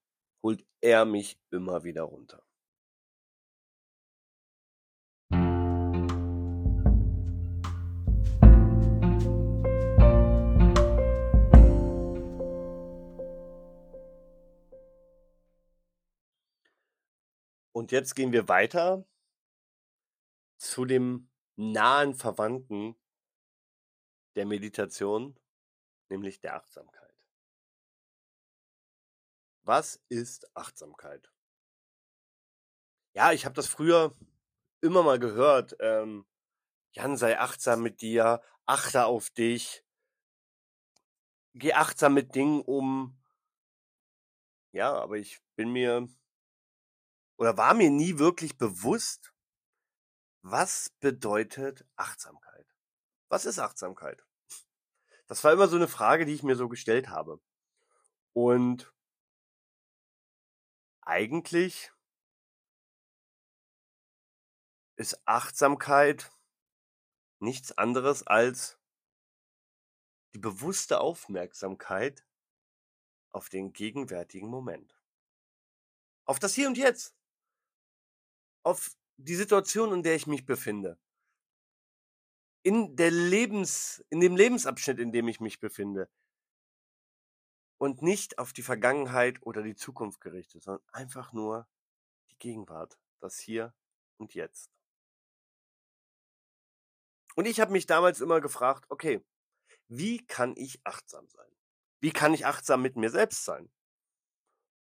holt 0.44 0.65
er 0.82 1.06
mich 1.06 1.39
immer 1.51 1.84
wieder 1.84 2.03
runter. 2.03 2.44
Und 17.79 17.93
jetzt 17.93 18.13
gehen 18.13 18.33
wir 18.33 18.50
weiter 18.50 19.07
zu 20.57 20.83
dem 20.83 21.31
nahen 21.55 22.13
Verwandten 22.13 23.01
der 24.36 24.45
Meditation, 24.45 25.39
nämlich 26.09 26.41
der 26.41 26.57
Achtsamkeit. 26.57 27.15
Was 29.63 30.03
ist 30.09 30.53
Achtsamkeit? 30.57 31.31
Ja, 33.13 33.31
ich 33.31 33.45
habe 33.45 33.55
das 33.55 33.67
früher 33.67 34.13
immer 34.81 35.01
mal 35.01 35.17
gehört. 35.17 35.77
Ähm, 35.79 36.25
Jan, 36.91 37.15
sei 37.15 37.39
achtsam 37.39 37.81
mit 37.81 38.01
dir, 38.01 38.41
achte 38.65 39.05
auf 39.05 39.29
dich, 39.29 39.86
geh 41.53 41.71
achtsam 41.71 42.13
mit 42.13 42.36
Dingen 42.36 42.59
um. 42.59 43.17
Ja, 44.74 44.91
aber 44.95 45.15
ich 45.15 45.39
bin 45.55 45.71
mir 45.71 46.09
oder 47.39 47.55
war 47.55 47.74
mir 47.74 47.89
nie 47.89 48.19
wirklich 48.19 48.58
bewusst, 48.58 49.34
was 50.41 50.89
bedeutet 51.00 51.86
Achtsamkeit? 51.96 52.75
Was 53.29 53.46
ist 53.46 53.60
Achtsamkeit? 53.60 54.25
Das 55.27 55.41
war 55.46 55.53
immer 55.53 55.69
so 55.69 55.77
eine 55.77 55.88
Frage, 55.88 56.25
die 56.25 56.34
ich 56.34 56.43
mir 56.43 56.58
so 56.58 56.67
gestellt 56.67 57.08
habe. 57.08 57.39
Und 58.34 58.93
eigentlich 61.00 61.93
ist 64.98 65.25
Achtsamkeit 65.25 66.34
nichts 67.39 67.72
anderes 67.77 68.27
als 68.27 68.77
die 70.34 70.39
bewusste 70.39 71.00
Aufmerksamkeit 71.00 72.27
auf 73.29 73.48
den 73.48 73.72
gegenwärtigen 73.72 74.50
Moment. 74.50 75.01
Auf 76.25 76.38
das 76.38 76.53
Hier 76.53 76.67
und 76.67 76.77
Jetzt. 76.77 77.15
Auf 78.63 78.91
die 79.17 79.35
Situation, 79.35 79.93
in 79.93 80.03
der 80.03 80.15
ich 80.15 80.27
mich 80.27 80.45
befinde. 80.45 80.97
In 82.63 82.95
der 82.95 83.11
Lebens, 83.11 84.03
in 84.09 84.19
dem 84.19 84.35
Lebensabschnitt, 84.35 84.99
in 84.99 85.11
dem 85.11 85.27
ich 85.27 85.39
mich 85.39 85.59
befinde. 85.59 86.09
Und 87.77 88.01
nicht 88.01 88.37
auf 88.37 88.51
die 88.51 88.61
Vergangenheit 88.61 89.41
oder 89.41 89.63
die 89.63 89.75
Zukunft 89.75 90.19
gerichtet, 90.19 90.63
sondern 90.63 90.83
einfach 90.91 91.31
nur 91.31 91.67
die 92.31 92.37
Gegenwart, 92.37 92.99
das 93.21 93.39
Hier 93.39 93.73
und 94.17 94.33
Jetzt. 94.33 94.69
Und 97.35 97.45
ich 97.45 97.61
habe 97.61 97.71
mich 97.71 97.85
damals 97.85 98.19
immer 98.19 98.41
gefragt, 98.41 98.85
okay, 98.89 99.23
wie 99.87 100.25
kann 100.25 100.55
ich 100.57 100.85
achtsam 100.85 101.27
sein? 101.29 101.49
Wie 102.01 102.11
kann 102.11 102.33
ich 102.33 102.45
achtsam 102.45 102.81
mit 102.81 102.97
mir 102.97 103.09
selbst 103.09 103.45
sein? 103.45 103.71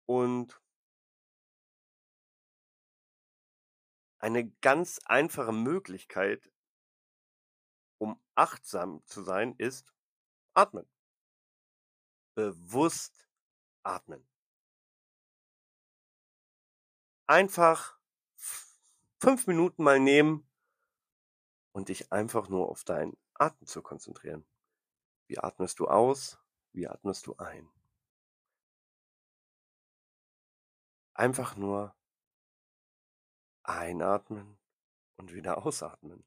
Und 0.05 0.61
eine 4.19 4.49
ganz 4.61 4.99
einfache 5.05 5.51
Möglichkeit, 5.51 6.51
um 7.99 8.21
achtsam 8.35 9.03
zu 9.05 9.23
sein, 9.23 9.55
ist 9.57 9.93
atmen. 10.53 10.87
Bewusst 12.35 13.27
atmen. 13.83 14.27
Einfach 17.27 17.97
fünf 19.19 19.47
Minuten 19.47 19.83
mal 19.83 19.99
nehmen 19.99 20.49
und 21.71 21.89
dich 21.89 22.11
einfach 22.11 22.49
nur 22.49 22.69
auf 22.69 22.83
deinen 22.83 23.17
Atem 23.33 23.67
zu 23.67 23.81
konzentrieren. 23.81 24.47
Wie 25.27 25.39
atmest 25.39 25.79
du 25.79 25.87
aus? 25.87 26.39
Wie 26.73 26.87
atmest 26.87 27.27
du 27.27 27.35
ein? 27.37 27.69
Einfach 31.13 31.57
nur 31.57 31.96
einatmen 33.67 34.57
und 35.17 35.33
wieder 35.33 35.57
ausatmen. 35.65 36.25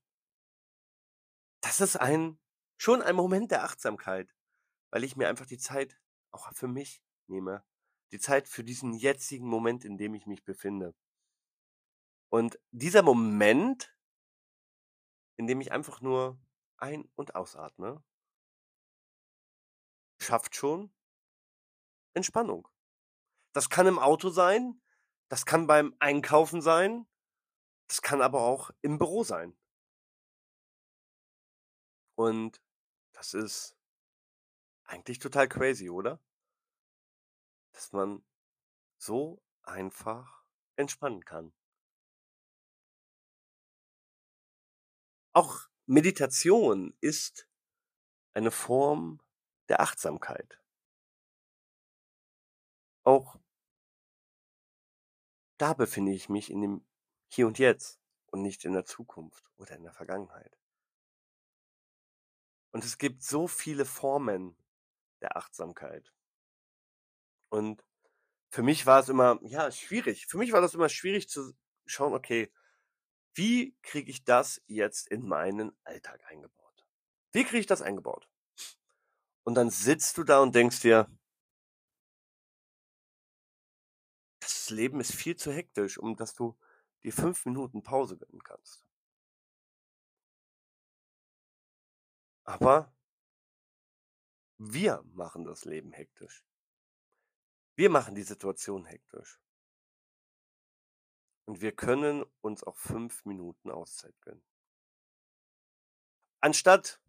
Das 1.63 1.81
ist 1.81 1.97
ein 1.97 2.39
schon 2.77 3.03
ein 3.03 3.17
Moment 3.17 3.51
der 3.51 3.65
Achtsamkeit, 3.65 4.35
weil 4.91 5.05
ich 5.05 5.17
mir 5.17 5.29
einfach 5.29 5.47
die 5.47 5.59
Zeit 5.59 6.01
auch 6.31 6.51
für 6.55 6.69
mich 6.69 7.03
nehme, 7.27 7.65
die 8.13 8.19
Zeit 8.19 8.49
für 8.49 8.65
diesen 8.65 8.95
jetzigen 8.95 9.47
Moment, 9.47 9.85
in 9.85 9.99
dem 9.99 10.15
ich 10.15 10.27
mich 10.27 10.45
befinde. 10.45 10.95
Und 12.31 12.59
dieser 12.71 13.03
Moment, 13.03 13.95
in 15.37 15.47
dem 15.47 15.61
ich 15.61 15.73
einfach 15.73 16.01
nur 16.01 16.41
ein- 16.79 17.11
und 17.17 17.35
ausatme, 17.35 18.03
schafft 20.19 20.57
schon 20.57 20.93
Entspannung. 22.15 22.69
Das 23.53 23.69
kann 23.69 23.87
im 23.87 23.99
Auto 23.99 24.31
sein, 24.31 24.81
das 25.29 25.45
kann 25.45 25.67
beim 25.67 25.95
Einkaufen 25.99 26.63
sein, 26.63 27.07
das 27.91 28.03
kann 28.03 28.23
aber 28.23 28.43
auch 28.43 28.71
im 28.83 28.99
Büro 28.99 29.25
sein. 29.25 29.59
Und 32.15 32.63
das 33.11 33.35
ist 33.35 33.77
eigentlich 34.85 35.19
total 35.19 35.49
crazy, 35.49 35.91
oder? 35.91 36.21
Dass 37.73 37.91
man 37.91 38.25
so 38.97 39.43
einfach 39.65 40.45
entspannen 40.77 41.25
kann. 41.25 41.53
Auch 45.33 45.69
Meditation 45.87 46.97
ist 47.01 47.49
eine 48.35 48.53
Form 48.53 49.21
der 49.69 49.81
Achtsamkeit. 49.81 50.63
Auch 53.03 53.41
da 55.59 55.75
befinde 55.75 56.13
ich 56.13 56.29
mich 56.29 56.51
in 56.53 56.61
dem 56.61 56.90
Hier 57.33 57.47
und 57.47 57.59
Jetzt 57.59 58.01
und 58.27 58.43
nicht 58.43 58.65
in 58.65 58.73
der 58.73 58.85
Zukunft 58.85 59.49
oder 59.57 59.77
in 59.77 59.85
der 59.85 59.93
Vergangenheit. 59.93 60.59
Und 62.73 62.85
es 62.85 62.99
gibt 62.99 63.23
so 63.23 63.47
viele 63.47 63.85
Formen 63.85 64.57
der 65.21 65.37
Achtsamkeit. 65.37 66.13
Und 67.49 67.85
für 68.51 68.63
mich 68.63 68.85
war 68.85 69.01
es 69.01 69.09
immer, 69.09 69.39
ja, 69.43 69.71
schwierig. 69.71 70.27
Für 70.27 70.39
mich 70.39 70.53
war 70.53 70.61
das 70.61 70.75
immer 70.75 70.89
schwierig 70.89 71.29
zu 71.29 71.53
schauen, 71.87 72.15
okay, 72.15 72.53
wie 73.35 73.77
kriege 73.83 74.11
ich 74.11 74.25
das 74.25 74.61
jetzt 74.67 75.09
in 75.09 75.27
meinen 75.27 75.73
Alltag 75.85 76.25
eingebaut? 76.27 76.85
Wie 77.33 77.45
kriege 77.45 77.61
ich 77.61 77.67
das 77.67 77.83
eingebaut? 77.83 78.29
Und 79.45 79.55
dann 79.55 79.71
sitzt 79.71 80.19
du 80.19 80.25
da 80.25 80.41
und 80.41 80.55
denkst 80.55 80.81
dir, 80.81 81.09
das 84.41 84.71
Leben 84.71 85.01
ist 85.01 85.15
viel 85.15 85.37
zu 85.37 85.53
hektisch, 85.53 85.99
um 85.99 86.17
dass 86.17 86.35
du 86.35 86.57
dir 87.03 87.13
fünf 87.13 87.47
Minuten 87.47 87.83
Pause 87.83 88.17
gönnen 88.17 88.43
kannst. 88.43 88.85
Aber 92.45 92.93
wir 94.59 95.03
machen 95.13 95.45
das 95.45 95.65
Leben 95.65 95.93
hektisch. 95.93 96.45
Wir 97.77 97.91
machen 97.91 98.15
die 98.15 98.23
Situation 98.23 98.85
hektisch. 98.85 99.41
Und 101.47 101.61
wir 101.63 101.73
können 101.73 102.25
uns 102.43 102.63
auch 102.63 102.77
fünf 102.77 103.25
Minuten 103.25 103.71
Auszeit 103.71 104.15
gönnen. 104.21 104.45
Anstatt, 106.41 107.01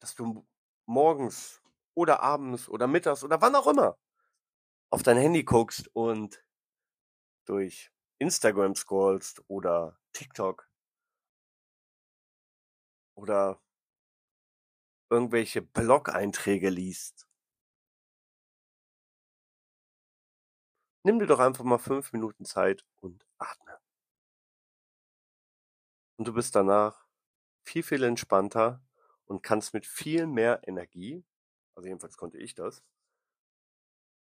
dass 0.00 0.14
du 0.14 0.46
morgens 0.86 1.62
oder 1.94 2.20
abends 2.20 2.68
oder 2.68 2.86
mittags 2.86 3.22
oder 3.22 3.40
wann 3.40 3.54
auch 3.54 3.66
immer 3.66 3.98
auf 4.90 5.02
dein 5.02 5.16
Handy 5.16 5.44
guckst 5.44 5.88
und 5.94 6.44
durch 7.44 7.92
Instagram 8.20 8.74
scrollst 8.74 9.42
oder 9.48 9.98
TikTok 10.12 10.68
oder 13.14 13.60
irgendwelche 15.10 15.62
Blog-Einträge 15.62 16.68
liest. 16.68 17.26
Nimm 21.02 21.18
dir 21.18 21.26
doch 21.26 21.38
einfach 21.38 21.64
mal 21.64 21.78
fünf 21.78 22.12
Minuten 22.12 22.44
Zeit 22.44 22.84
und 23.00 23.26
atme. 23.38 23.80
Und 26.18 26.28
du 26.28 26.34
bist 26.34 26.54
danach 26.54 27.06
viel, 27.64 27.82
viel 27.82 28.02
entspannter 28.02 28.82
und 29.24 29.42
kannst 29.42 29.72
mit 29.72 29.86
viel 29.86 30.26
mehr 30.26 30.60
Energie, 30.68 31.24
also 31.74 31.86
jedenfalls 31.88 32.18
konnte 32.18 32.36
ich 32.36 32.54
das, 32.54 32.82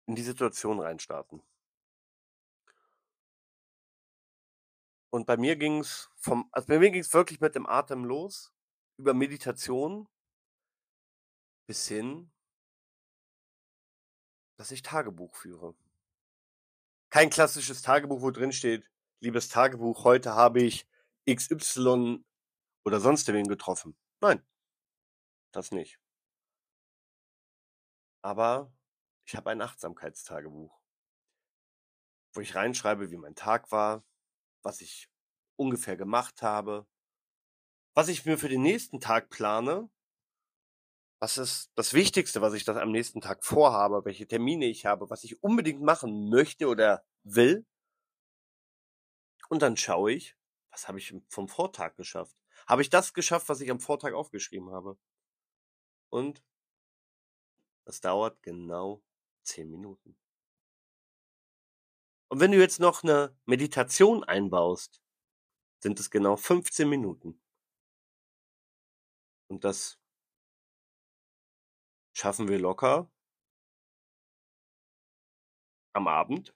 in 0.06 0.16
die 0.16 0.22
Situation 0.22 0.80
reinstarten. 0.80 1.42
Und 5.12 5.26
bei 5.26 5.38
mir 5.38 5.56
ging's 5.56 6.10
vom, 6.16 6.50
also 6.52 6.68
bei 6.68 6.80
mir 6.80 6.92
ging's 6.92 7.14
wirklich 7.14 7.40
mit 7.40 7.56
dem 7.56 7.66
Atem 7.66 8.06
los, 8.06 8.54
über 8.98 9.14
Meditation 9.14 10.08
bis 11.68 11.88
hin, 11.88 12.32
dass 14.58 14.72
ich 14.72 14.82
Tagebuch 14.82 15.36
führe. 15.36 15.76
Kein 17.10 17.30
klassisches 17.30 17.82
Tagebuch, 17.82 18.22
wo 18.22 18.30
drin 18.30 18.52
steht, 18.52 18.88
liebes 19.20 19.50
Tagebuch, 19.50 20.04
heute 20.04 20.36
habe 20.36 20.62
ich 20.62 20.88
XY 21.28 22.24
oder 22.86 23.00
sonst 23.00 23.28
wen 23.28 23.48
getroffen. 23.48 23.98
Nein, 24.22 24.46
das 25.52 25.72
nicht. 25.72 26.00
Aber 28.22 28.72
ich 29.26 29.36
habe 29.36 29.50
ein 29.52 29.62
Achtsamkeitstagebuch, 29.62 30.80
wo 32.34 32.42
ich 32.42 32.56
reinschreibe, 32.56 33.12
wie 33.12 33.18
mein 33.18 33.36
Tag 33.36 33.72
war, 33.72 34.04
was 34.64 34.82
ich 34.82 35.10
ungefähr 35.56 35.98
gemacht 35.98 36.42
habe, 36.42 36.88
was 37.94 38.08
ich 38.08 38.26
mir 38.26 38.38
für 38.38 38.50
den 38.50 38.62
nächsten 38.62 39.00
Tag 39.00 39.30
plane, 39.30 39.90
was 41.20 41.38
ist 41.38 41.72
das 41.76 41.94
Wichtigste, 41.94 42.42
was 42.42 42.54
ich 42.54 42.64
das 42.64 42.78
am 42.78 42.92
nächsten 42.92 43.20
Tag 43.20 43.44
vorhabe, 43.44 44.06
welche 44.06 44.28
Termine 44.28 44.66
ich 44.66 44.86
habe, 44.86 45.10
was 45.10 45.24
ich 45.24 45.44
unbedingt 45.44 45.82
machen 45.82 46.30
möchte 46.30 46.68
oder 46.68 47.04
will. 47.24 47.66
Und 49.50 49.62
dann 49.62 49.76
schaue 49.76 50.14
ich, 50.14 50.38
was 50.72 50.88
habe 50.88 51.00
ich 51.00 51.14
vom 51.28 51.50
Vortag 51.50 51.96
geschafft? 51.96 52.38
Habe 52.68 52.82
ich 52.82 52.90
das 52.90 53.14
geschafft, 53.14 53.50
was 53.50 53.62
ich 53.62 53.70
am 53.70 53.80
Vortag 53.80 54.14
aufgeschrieben 54.14 54.72
habe? 54.72 54.98
Und 56.10 56.44
das 57.86 58.00
dauert 58.02 58.42
genau 58.44 59.02
zehn 59.44 59.70
Minuten. 59.70 60.16
Und 62.32 62.40
wenn 62.40 62.52
du 62.52 62.60
jetzt 62.60 62.80
noch 62.80 63.04
eine 63.04 63.36
Meditation 63.46 64.24
einbaust, 64.24 65.02
sind 65.82 66.00
es 66.00 66.12
genau 66.12 66.36
15 66.36 66.88
Minuten. 66.88 67.42
Und 69.50 69.64
das 69.64 70.00
schaffen 72.16 72.48
wir 72.48 72.60
locker 72.60 73.12
am 75.94 76.08
Abend. 76.08 76.54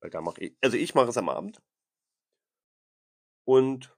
Weil 0.00 0.10
da 0.10 0.22
mache 0.22 0.40
ich, 0.40 0.56
also 0.62 0.76
ich 0.78 0.94
mache 0.94 1.08
es 1.10 1.18
am 1.18 1.28
Abend. 1.28 1.62
Und 3.44 3.94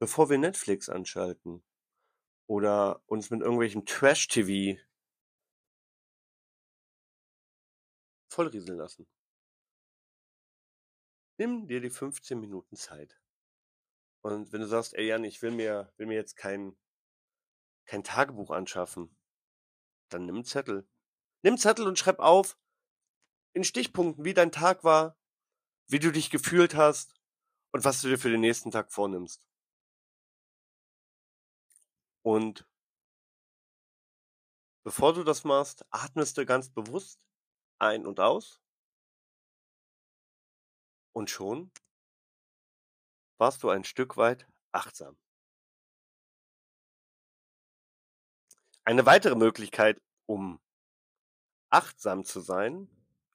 bevor 0.00 0.30
wir 0.30 0.38
Netflix 0.38 0.88
anschalten 0.88 1.64
oder 2.46 3.02
uns 3.06 3.30
mit 3.30 3.40
irgendwelchem 3.40 3.84
Trash-TV 3.84 4.80
vollrieseln 8.28 8.78
lassen. 8.78 9.06
Nimm 11.38 11.66
dir 11.66 11.80
die 11.80 11.90
15 11.90 12.38
Minuten 12.38 12.76
Zeit. 12.76 13.20
Und 14.22 14.52
wenn 14.52 14.60
du 14.60 14.66
sagst, 14.66 14.94
ey 14.94 15.06
Jan, 15.06 15.24
ich 15.24 15.40
will 15.42 15.52
mir, 15.52 15.92
will 15.96 16.06
mir 16.06 16.16
jetzt 16.16 16.36
kein, 16.36 16.76
kein 17.86 18.02
Tagebuch 18.02 18.50
anschaffen, 18.50 19.16
dann 20.08 20.26
nimm 20.26 20.36
einen 20.36 20.44
Zettel. 20.44 20.88
Nimm 21.42 21.52
einen 21.52 21.58
Zettel 21.58 21.86
und 21.86 21.98
schreib 21.98 22.18
auf, 22.18 22.58
in 23.52 23.64
Stichpunkten, 23.64 24.24
wie 24.24 24.34
dein 24.34 24.52
Tag 24.52 24.84
war, 24.84 25.16
wie 25.86 25.98
du 25.98 26.12
dich 26.12 26.30
gefühlt 26.30 26.74
hast 26.74 27.14
und 27.72 27.84
was 27.84 28.00
du 28.02 28.08
dir 28.08 28.18
für 28.18 28.30
den 28.30 28.40
nächsten 28.40 28.70
Tag 28.70 28.92
vornimmst. 28.92 29.48
Und 32.22 32.68
bevor 34.82 35.14
du 35.14 35.24
das 35.24 35.44
machst, 35.44 35.86
atmest 35.90 36.36
du 36.36 36.44
ganz 36.44 36.68
bewusst 36.68 37.20
ein 37.78 38.06
und 38.06 38.20
aus. 38.20 38.60
Und 41.12 41.30
schon 41.30 41.70
warst 43.38 43.62
du 43.62 43.70
ein 43.70 43.84
Stück 43.84 44.16
weit 44.16 44.46
achtsam. 44.72 45.16
Eine 48.84 49.06
weitere 49.06 49.34
Möglichkeit, 49.34 50.00
um 50.26 50.60
achtsam 51.70 52.24
zu 52.24 52.40
sein, 52.40 52.88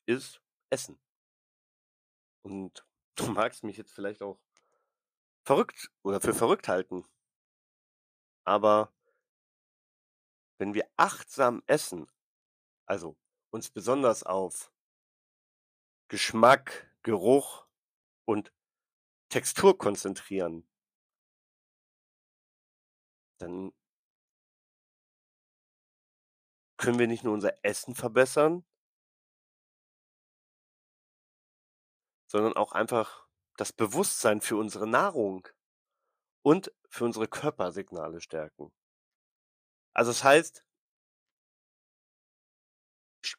ist 0.05 0.41
Essen. 0.69 0.99
Und 2.41 2.85
du 3.15 3.27
magst 3.27 3.63
mich 3.63 3.77
jetzt 3.77 3.93
vielleicht 3.93 4.21
auch 4.21 4.39
verrückt 5.45 5.91
oder 6.03 6.21
für 6.21 6.33
verrückt 6.33 6.67
halten. 6.67 7.05
Aber 8.45 8.93
wenn 10.57 10.73
wir 10.73 10.89
achtsam 10.97 11.61
essen, 11.67 12.07
also 12.85 13.15
uns 13.53 13.69
besonders 13.69 14.23
auf 14.23 14.73
Geschmack, 16.07 16.91
Geruch 17.03 17.67
und 18.25 18.51
Textur 19.29 19.77
konzentrieren, 19.77 20.67
dann 23.37 23.71
können 26.77 26.97
wir 26.97 27.07
nicht 27.07 27.23
nur 27.23 27.33
unser 27.33 27.63
Essen 27.63 27.93
verbessern, 27.93 28.65
sondern 32.27 32.53
auch 32.53 32.71
einfach 32.71 33.27
das 33.57 33.71
Bewusstsein 33.71 34.41
für 34.41 34.57
unsere 34.57 34.87
Nahrung 34.87 35.47
und 36.41 36.73
für 36.89 37.05
unsere 37.05 37.27
Körpersignale 37.27 38.19
stärken. 38.19 38.73
Also 39.93 40.09
das 40.09 40.23
heißt, 40.23 40.65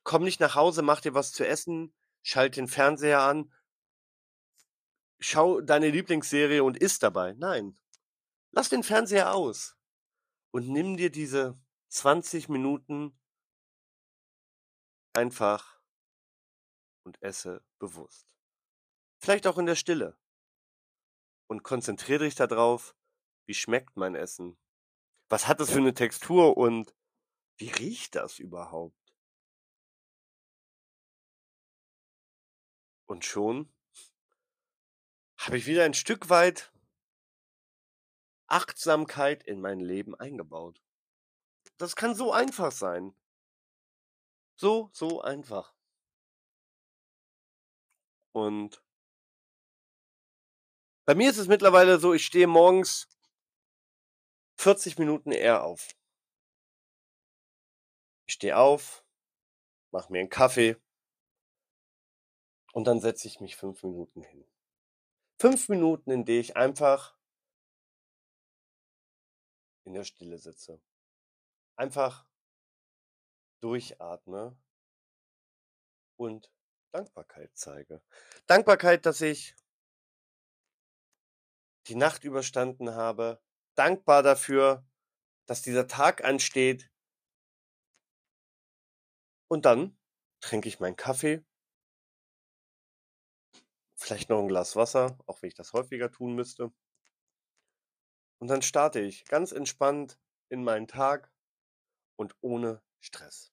komm 0.02 0.24
nicht 0.24 0.40
nach 0.40 0.54
Hause, 0.54 0.82
mach 0.82 1.00
dir 1.00 1.14
was 1.14 1.32
zu 1.32 1.46
essen, 1.46 1.94
schalt 2.22 2.56
den 2.56 2.68
Fernseher 2.68 3.20
an, 3.20 3.52
schau 5.20 5.60
deine 5.60 5.90
Lieblingsserie 5.90 6.62
und 6.62 6.76
isst 6.76 7.02
dabei. 7.02 7.34
Nein. 7.34 7.78
Lass 8.52 8.68
den 8.68 8.82
Fernseher 8.82 9.34
aus 9.34 9.76
und 10.52 10.68
nimm 10.68 10.96
dir 10.96 11.10
diese 11.10 11.58
20 11.88 12.48
Minuten 12.48 13.18
einfach 15.12 15.80
und 17.04 17.20
esse 17.22 17.64
bewusst. 17.78 18.34
Vielleicht 19.20 19.46
auch 19.46 19.58
in 19.58 19.66
der 19.66 19.76
Stille. 19.76 20.18
Und 21.46 21.62
konzentriere 21.62 22.24
dich 22.24 22.34
darauf, 22.34 22.96
wie 23.46 23.54
schmeckt 23.54 23.96
mein 23.96 24.14
Essen? 24.14 24.58
Was 25.28 25.46
hat 25.46 25.60
es 25.60 25.70
für 25.70 25.78
eine 25.78 25.94
Textur 25.94 26.56
und 26.56 26.94
wie 27.56 27.68
riecht 27.68 28.14
das 28.14 28.38
überhaupt? 28.38 29.03
Und 33.06 33.24
schon 33.24 33.72
habe 35.38 35.58
ich 35.58 35.66
wieder 35.66 35.84
ein 35.84 35.94
Stück 35.94 36.30
weit 36.30 36.72
Achtsamkeit 38.46 39.42
in 39.42 39.60
mein 39.60 39.80
Leben 39.80 40.14
eingebaut. 40.14 40.80
Das 41.76 41.96
kann 41.96 42.14
so 42.14 42.32
einfach 42.32 42.72
sein. 42.72 43.14
So, 44.56 44.90
so 44.92 45.20
einfach. 45.20 45.74
Und 48.32 48.82
bei 51.04 51.14
mir 51.14 51.30
ist 51.30 51.38
es 51.38 51.48
mittlerweile 51.48 51.98
so, 51.98 52.14
ich 52.14 52.24
stehe 52.24 52.46
morgens 52.46 53.08
40 54.58 54.98
Minuten 54.98 55.32
eher 55.32 55.64
auf. 55.64 55.94
Ich 58.26 58.34
stehe 58.34 58.56
auf, 58.56 59.04
mache 59.90 60.10
mir 60.10 60.20
einen 60.20 60.30
Kaffee 60.30 60.76
und 62.74 62.84
dann 62.84 63.00
setze 63.00 63.28
ich 63.28 63.40
mich 63.40 63.54
fünf 63.54 63.84
Minuten 63.84 64.22
hin. 64.24 64.44
Fünf 65.40 65.68
Minuten, 65.68 66.10
in 66.10 66.24
denen 66.24 66.40
ich 66.40 66.56
einfach 66.56 67.16
in 69.84 69.94
der 69.94 70.02
Stille 70.02 70.38
sitze. 70.38 70.82
Einfach 71.76 72.26
durchatme 73.60 74.58
und 76.16 76.52
Dankbarkeit 76.90 77.56
zeige. 77.56 78.02
Dankbarkeit, 78.46 79.06
dass 79.06 79.20
ich 79.20 79.54
die 81.86 81.94
Nacht 81.94 82.24
überstanden 82.24 82.90
habe. 82.90 83.40
Dankbar 83.76 84.24
dafür, 84.24 84.84
dass 85.46 85.62
dieser 85.62 85.86
Tag 85.86 86.24
ansteht. 86.24 86.90
Und 89.46 89.64
dann 89.64 89.96
trinke 90.40 90.68
ich 90.68 90.80
meinen 90.80 90.96
Kaffee 90.96 91.44
Vielleicht 93.96 94.28
noch 94.28 94.40
ein 94.40 94.48
Glas 94.48 94.76
Wasser, 94.76 95.18
auch 95.26 95.40
wenn 95.42 95.48
ich 95.48 95.54
das 95.54 95.72
häufiger 95.72 96.10
tun 96.10 96.34
müsste. 96.34 96.72
Und 98.38 98.48
dann 98.48 98.62
starte 98.62 99.00
ich 99.00 99.24
ganz 99.24 99.52
entspannt 99.52 100.18
in 100.48 100.64
meinen 100.64 100.88
Tag 100.88 101.32
und 102.16 102.34
ohne 102.40 102.82
Stress. 103.00 103.52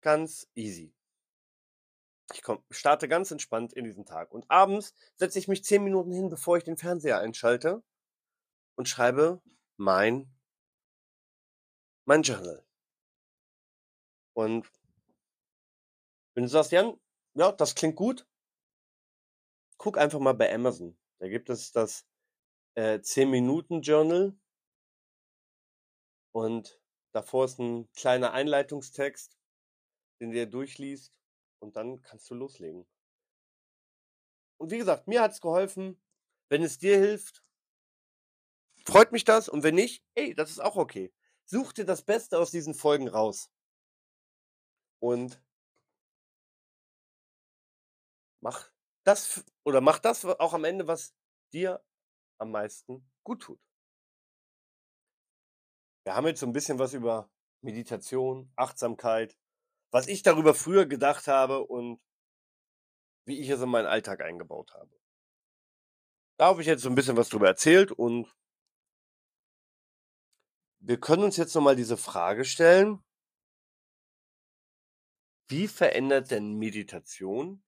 Ganz 0.00 0.48
easy. 0.54 0.94
Ich 2.34 2.42
komm, 2.42 2.62
starte 2.70 3.08
ganz 3.08 3.30
entspannt 3.30 3.72
in 3.72 3.84
diesen 3.84 4.04
Tag. 4.04 4.32
Und 4.32 4.50
abends 4.50 4.94
setze 5.14 5.38
ich 5.38 5.48
mich 5.48 5.64
zehn 5.64 5.82
Minuten 5.82 6.12
hin, 6.12 6.28
bevor 6.28 6.56
ich 6.58 6.64
den 6.64 6.76
Fernseher 6.76 7.20
einschalte 7.20 7.82
und 8.76 8.88
schreibe 8.88 9.40
mein, 9.76 10.30
mein 12.04 12.22
Journal. 12.22 12.64
Und 14.34 14.70
wenn 16.34 16.44
du 16.44 16.48
sagst, 16.48 16.70
Jan, 16.70 17.00
ja, 17.34 17.50
das 17.50 17.74
klingt 17.74 17.96
gut, 17.96 18.26
guck 19.78 19.96
einfach 19.98 20.18
mal 20.18 20.34
bei 20.34 20.52
Amazon. 20.52 20.98
Da 21.20 21.28
gibt 21.28 21.50
es 21.50 21.72
das 21.72 22.06
äh, 22.74 22.98
10-Minuten-Journal 22.98 24.36
und 26.32 26.80
davor 27.12 27.46
ist 27.46 27.58
ein 27.58 27.90
kleiner 27.92 28.32
Einleitungstext, 28.32 29.38
den 30.20 30.32
du 30.32 30.46
durchliest 30.46 31.12
und 31.60 31.76
dann 31.76 32.02
kannst 32.02 32.30
du 32.30 32.34
loslegen. 32.34 32.86
Und 34.60 34.70
wie 34.70 34.78
gesagt, 34.78 35.06
mir 35.06 35.22
hat 35.22 35.32
es 35.32 35.40
geholfen. 35.40 36.00
Wenn 36.50 36.62
es 36.62 36.78
dir 36.78 36.98
hilft, 36.98 37.44
freut 38.84 39.12
mich 39.12 39.24
das. 39.24 39.48
Und 39.48 39.62
wenn 39.62 39.74
nicht, 39.74 40.04
ey, 40.14 40.34
das 40.34 40.50
ist 40.50 40.60
auch 40.60 40.76
okay. 40.76 41.12
Such 41.44 41.72
dir 41.72 41.84
das 41.84 42.02
Beste 42.02 42.38
aus 42.38 42.50
diesen 42.50 42.74
Folgen 42.74 43.08
raus. 43.08 43.50
Und 45.00 45.40
mach 48.40 48.70
das 49.08 49.42
oder 49.64 49.80
mach 49.80 49.98
das 49.98 50.24
auch 50.24 50.52
am 50.52 50.64
Ende, 50.64 50.86
was 50.86 51.14
dir 51.52 51.82
am 52.38 52.50
meisten 52.50 53.10
gut 53.24 53.42
tut. 53.42 53.60
Wir 56.04 56.14
haben 56.14 56.26
jetzt 56.26 56.40
so 56.40 56.46
ein 56.46 56.52
bisschen 56.52 56.78
was 56.78 56.92
über 56.92 57.30
Meditation, 57.62 58.52
Achtsamkeit, 58.54 59.36
was 59.90 60.08
ich 60.08 60.22
darüber 60.22 60.54
früher 60.54 60.86
gedacht 60.86 61.26
habe 61.26 61.66
und 61.66 62.00
wie 63.26 63.40
ich 63.40 63.48
es 63.48 63.60
in 63.60 63.70
meinen 63.70 63.86
Alltag 63.86 64.20
eingebaut 64.20 64.72
habe. 64.74 64.94
Da 66.38 66.46
habe 66.46 66.60
ich 66.60 66.66
jetzt 66.66 66.82
so 66.82 66.88
ein 66.88 66.94
bisschen 66.94 67.16
was 67.16 67.30
drüber 67.30 67.48
erzählt 67.48 67.90
und 67.90 68.32
wir 70.80 71.00
können 71.00 71.24
uns 71.24 71.36
jetzt 71.36 71.54
nochmal 71.54 71.76
diese 71.76 71.96
Frage 71.96 72.44
stellen. 72.44 73.02
Wie 75.48 75.66
verändert 75.66 76.30
denn 76.30 76.58
Meditation 76.58 77.64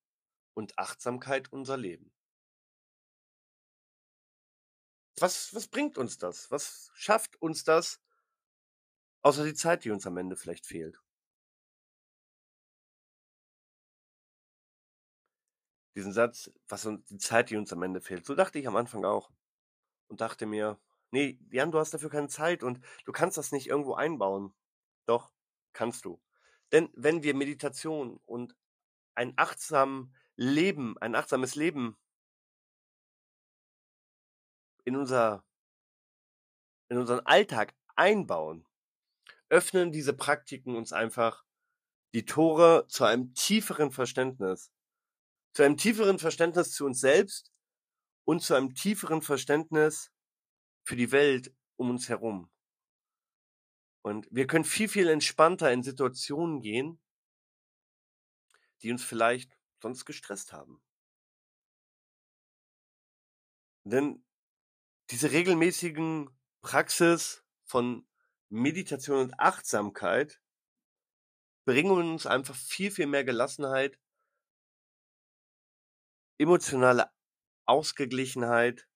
und 0.60 0.78
Achtsamkeit 0.78 1.52
unser 1.52 1.76
Leben. 1.76 2.12
Was, 5.18 5.54
was 5.54 5.68
bringt 5.68 5.98
uns 5.98 6.18
das? 6.18 6.50
Was 6.50 6.90
schafft 6.94 7.40
uns 7.42 7.64
das, 7.64 8.00
außer 9.22 9.44
die 9.44 9.54
Zeit, 9.54 9.84
die 9.84 9.90
uns 9.90 10.06
am 10.06 10.16
Ende 10.16 10.36
vielleicht 10.36 10.66
fehlt? 10.66 11.00
Diesen 15.96 16.12
Satz, 16.12 16.50
was 16.68 16.86
uns 16.86 17.04
die 17.06 17.18
Zeit, 17.18 17.50
die 17.50 17.56
uns 17.56 17.72
am 17.72 17.82
Ende 17.82 18.00
fehlt, 18.00 18.24
so 18.24 18.34
dachte 18.34 18.58
ich 18.58 18.68
am 18.68 18.76
Anfang 18.76 19.04
auch 19.04 19.30
und 20.08 20.20
dachte 20.20 20.46
mir, 20.46 20.78
Nee, 21.12 21.40
Jan, 21.50 21.72
du 21.72 21.78
hast 21.78 21.92
dafür 21.92 22.10
keine 22.10 22.28
Zeit 22.28 22.62
und 22.62 22.80
du 23.04 23.12
kannst 23.12 23.36
das 23.36 23.50
nicht 23.50 23.66
irgendwo 23.66 23.94
einbauen. 23.94 24.54
Doch, 25.06 25.32
kannst 25.72 26.04
du. 26.04 26.20
Denn 26.72 26.88
wenn 26.94 27.24
wir 27.24 27.34
Meditation 27.34 28.20
und 28.26 28.54
ein 29.16 29.34
achtsames 29.36 30.08
Leben, 30.36 30.96
ein 30.98 31.14
achtsames 31.14 31.54
Leben 31.54 31.96
in 34.84 34.96
unser 34.96 35.44
in 36.88 36.98
unseren 36.98 37.20
Alltag 37.20 37.74
einbauen, 37.94 38.66
öffnen 39.48 39.92
diese 39.92 40.12
Praktiken 40.12 40.76
uns 40.76 40.92
einfach 40.92 41.44
die 42.14 42.24
Tore 42.24 42.86
zu 42.88 43.04
einem 43.04 43.34
tieferen 43.34 43.92
Verständnis. 43.92 44.72
Zu 45.54 45.62
einem 45.64 45.76
tieferen 45.76 46.18
Verständnis 46.18 46.72
zu 46.72 46.84
uns 46.84 47.00
selbst 47.00 47.52
und 48.24 48.42
zu 48.42 48.54
einem 48.54 48.74
tieferen 48.74 49.22
Verständnis 49.22 50.12
für 50.84 50.96
die 50.96 51.12
Welt 51.12 51.54
um 51.76 51.90
uns 51.90 52.08
herum. 52.08 52.50
Und 54.02 54.26
wir 54.30 54.46
können 54.46 54.64
viel, 54.64 54.88
viel 54.88 55.08
entspannter 55.08 55.72
in 55.72 55.82
Situationen 55.82 56.60
gehen, 56.60 57.00
die 58.82 58.90
uns 58.90 59.04
vielleicht 59.04 59.56
sonst 59.80 60.04
gestresst 60.04 60.52
haben. 60.52 60.82
Denn 63.84 64.24
diese 65.10 65.32
regelmäßigen 65.32 66.30
Praxis 66.62 67.44
von 67.64 68.06
Meditation 68.48 69.20
und 69.20 69.40
Achtsamkeit 69.40 70.40
bringen 71.64 71.90
uns 71.90 72.26
einfach 72.26 72.54
viel, 72.54 72.90
viel 72.90 73.06
mehr 73.06 73.24
Gelassenheit, 73.24 73.98
emotionale 76.38 77.10
Ausgeglichenheit 77.66 78.88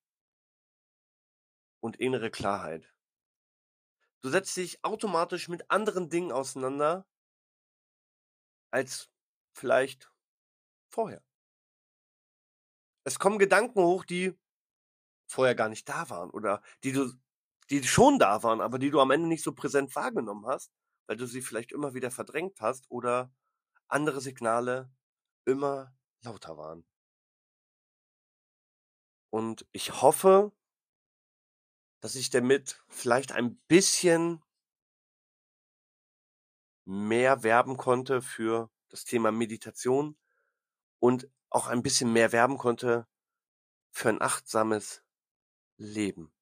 und 1.80 1.96
innere 1.96 2.30
Klarheit. 2.30 2.94
Du 4.22 4.30
setzt 4.30 4.56
dich 4.56 4.82
automatisch 4.84 5.48
mit 5.48 5.70
anderen 5.70 6.08
Dingen 6.08 6.32
auseinander 6.32 7.06
als 8.70 9.10
vielleicht 9.52 10.13
vorher. 10.94 11.22
Es 13.04 13.18
kommen 13.18 13.38
Gedanken 13.38 13.82
hoch, 13.82 14.04
die 14.04 14.34
vorher 15.26 15.54
gar 15.54 15.68
nicht 15.68 15.88
da 15.88 16.08
waren 16.10 16.30
oder 16.30 16.62
die 16.84 16.92
du, 16.92 17.12
die 17.70 17.82
schon 17.84 18.18
da 18.18 18.42
waren, 18.42 18.60
aber 18.60 18.78
die 18.78 18.90
du 18.90 19.00
am 19.00 19.10
Ende 19.10 19.28
nicht 19.28 19.42
so 19.42 19.52
präsent 19.52 19.94
wahrgenommen 19.96 20.46
hast, 20.46 20.72
weil 21.06 21.16
du 21.16 21.26
sie 21.26 21.42
vielleicht 21.42 21.72
immer 21.72 21.94
wieder 21.94 22.10
verdrängt 22.10 22.60
hast 22.60 22.90
oder 22.90 23.32
andere 23.88 24.20
Signale 24.20 24.90
immer 25.46 25.94
lauter 26.22 26.56
waren. 26.56 26.86
Und 29.30 29.66
ich 29.72 30.00
hoffe, 30.00 30.52
dass 32.00 32.14
ich 32.14 32.30
damit 32.30 32.82
vielleicht 32.88 33.32
ein 33.32 33.56
bisschen 33.66 34.42
mehr 36.86 37.42
werben 37.42 37.76
konnte 37.76 38.22
für 38.22 38.70
das 38.90 39.04
Thema 39.04 39.32
Meditation 39.32 40.16
und 41.04 41.28
auch 41.50 41.66
ein 41.66 41.82
bisschen 41.82 42.14
mehr 42.14 42.32
werben 42.32 42.56
konnte 42.56 43.06
für 43.90 44.08
ein 44.08 44.22
achtsames 44.22 45.04
Leben. 45.76 46.32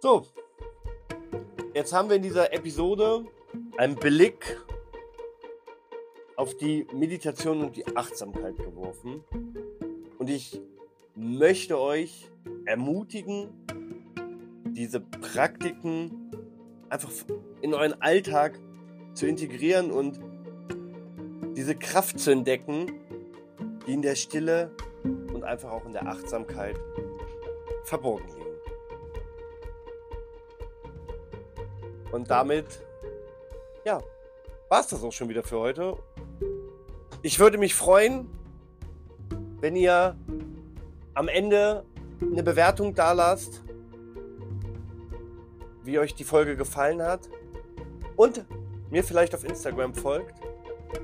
So, 0.00 0.28
jetzt 1.74 1.92
haben 1.92 2.08
wir 2.08 2.14
in 2.14 2.22
dieser 2.22 2.52
Episode 2.52 3.26
einen 3.78 3.96
Blick 3.96 4.56
auf 6.36 6.56
die 6.56 6.86
Meditation 6.92 7.60
und 7.60 7.74
die 7.74 7.96
Achtsamkeit 7.96 8.56
geworfen. 8.56 9.24
Und 10.20 10.30
ich 10.30 10.60
möchte 11.16 11.80
euch 11.80 12.30
ermutigen, 12.66 13.66
diese 14.74 15.00
Praktiken 15.00 16.30
einfach 16.88 17.10
in 17.60 17.74
euren 17.74 18.00
Alltag 18.00 18.58
zu 19.14 19.26
integrieren 19.26 19.90
und 19.90 20.20
diese 21.56 21.74
Kraft 21.76 22.18
zu 22.18 22.30
entdecken, 22.30 22.86
die 23.86 23.92
in 23.92 24.02
der 24.02 24.14
Stille 24.14 24.70
und 25.04 25.44
einfach 25.44 25.70
auch 25.70 25.84
in 25.84 25.92
der 25.92 26.06
Achtsamkeit 26.06 26.76
verborgen 27.84 28.28
liegen. 28.28 28.42
Und 32.12 32.30
damit, 32.30 32.66
ja, 33.84 34.00
war 34.68 34.80
es 34.80 34.86
das 34.86 35.02
auch 35.02 35.12
schon 35.12 35.28
wieder 35.28 35.42
für 35.42 35.58
heute. 35.58 35.96
Ich 37.22 37.38
würde 37.38 37.58
mich 37.58 37.74
freuen, 37.74 38.28
wenn 39.60 39.76
ihr 39.76 40.16
am 41.14 41.28
Ende 41.28 41.84
eine 42.20 42.42
Bewertung 42.42 42.94
da 42.94 43.12
lasst, 43.12 43.62
wie 45.84 45.98
euch 45.98 46.14
die 46.14 46.24
Folge 46.24 46.56
gefallen 46.56 47.02
hat 47.02 47.28
und 48.16 48.44
mir 48.90 49.02
vielleicht 49.02 49.34
auf 49.34 49.44
Instagram 49.44 49.94
folgt. 49.94 50.34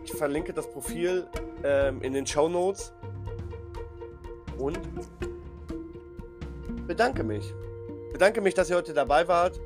Ich 0.05 0.13
verlinke 0.13 0.53
das 0.53 0.71
Profil 0.71 1.27
ähm, 1.65 2.03
in 2.03 2.13
den 2.13 2.27
Show 2.27 2.49
Notes 2.49 2.93
und 4.59 4.79
bedanke 6.87 7.23
mich. 7.23 7.55
Bedanke 8.13 8.41
mich, 8.41 8.55
dass 8.55 8.69
ihr 8.71 8.77
heute 8.77 8.93
dabei 8.93 9.27
wart. 9.29 9.61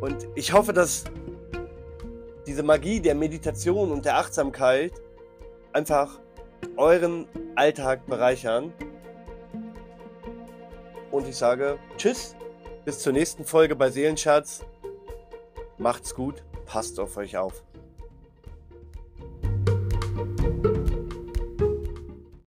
Und 0.00 0.28
ich 0.34 0.52
hoffe, 0.52 0.72
dass 0.72 1.04
diese 2.46 2.62
Magie 2.62 3.00
der 3.00 3.14
Meditation 3.14 3.90
und 3.90 4.04
der 4.04 4.18
Achtsamkeit 4.18 4.92
einfach 5.72 6.20
euren 6.76 7.26
Alltag 7.56 8.06
bereichern. 8.06 8.72
Und 11.10 11.26
ich 11.26 11.36
sage 11.36 11.78
Tschüss, 11.96 12.35
bis 12.86 13.00
zur 13.00 13.12
nächsten 13.12 13.44
Folge 13.44 13.74
bei 13.74 13.90
Seelenschatz. 13.90 14.64
Macht's 15.76 16.14
gut, 16.14 16.44
passt 16.66 17.00
auf 17.00 17.16
euch 17.16 17.36
auf. 17.36 17.64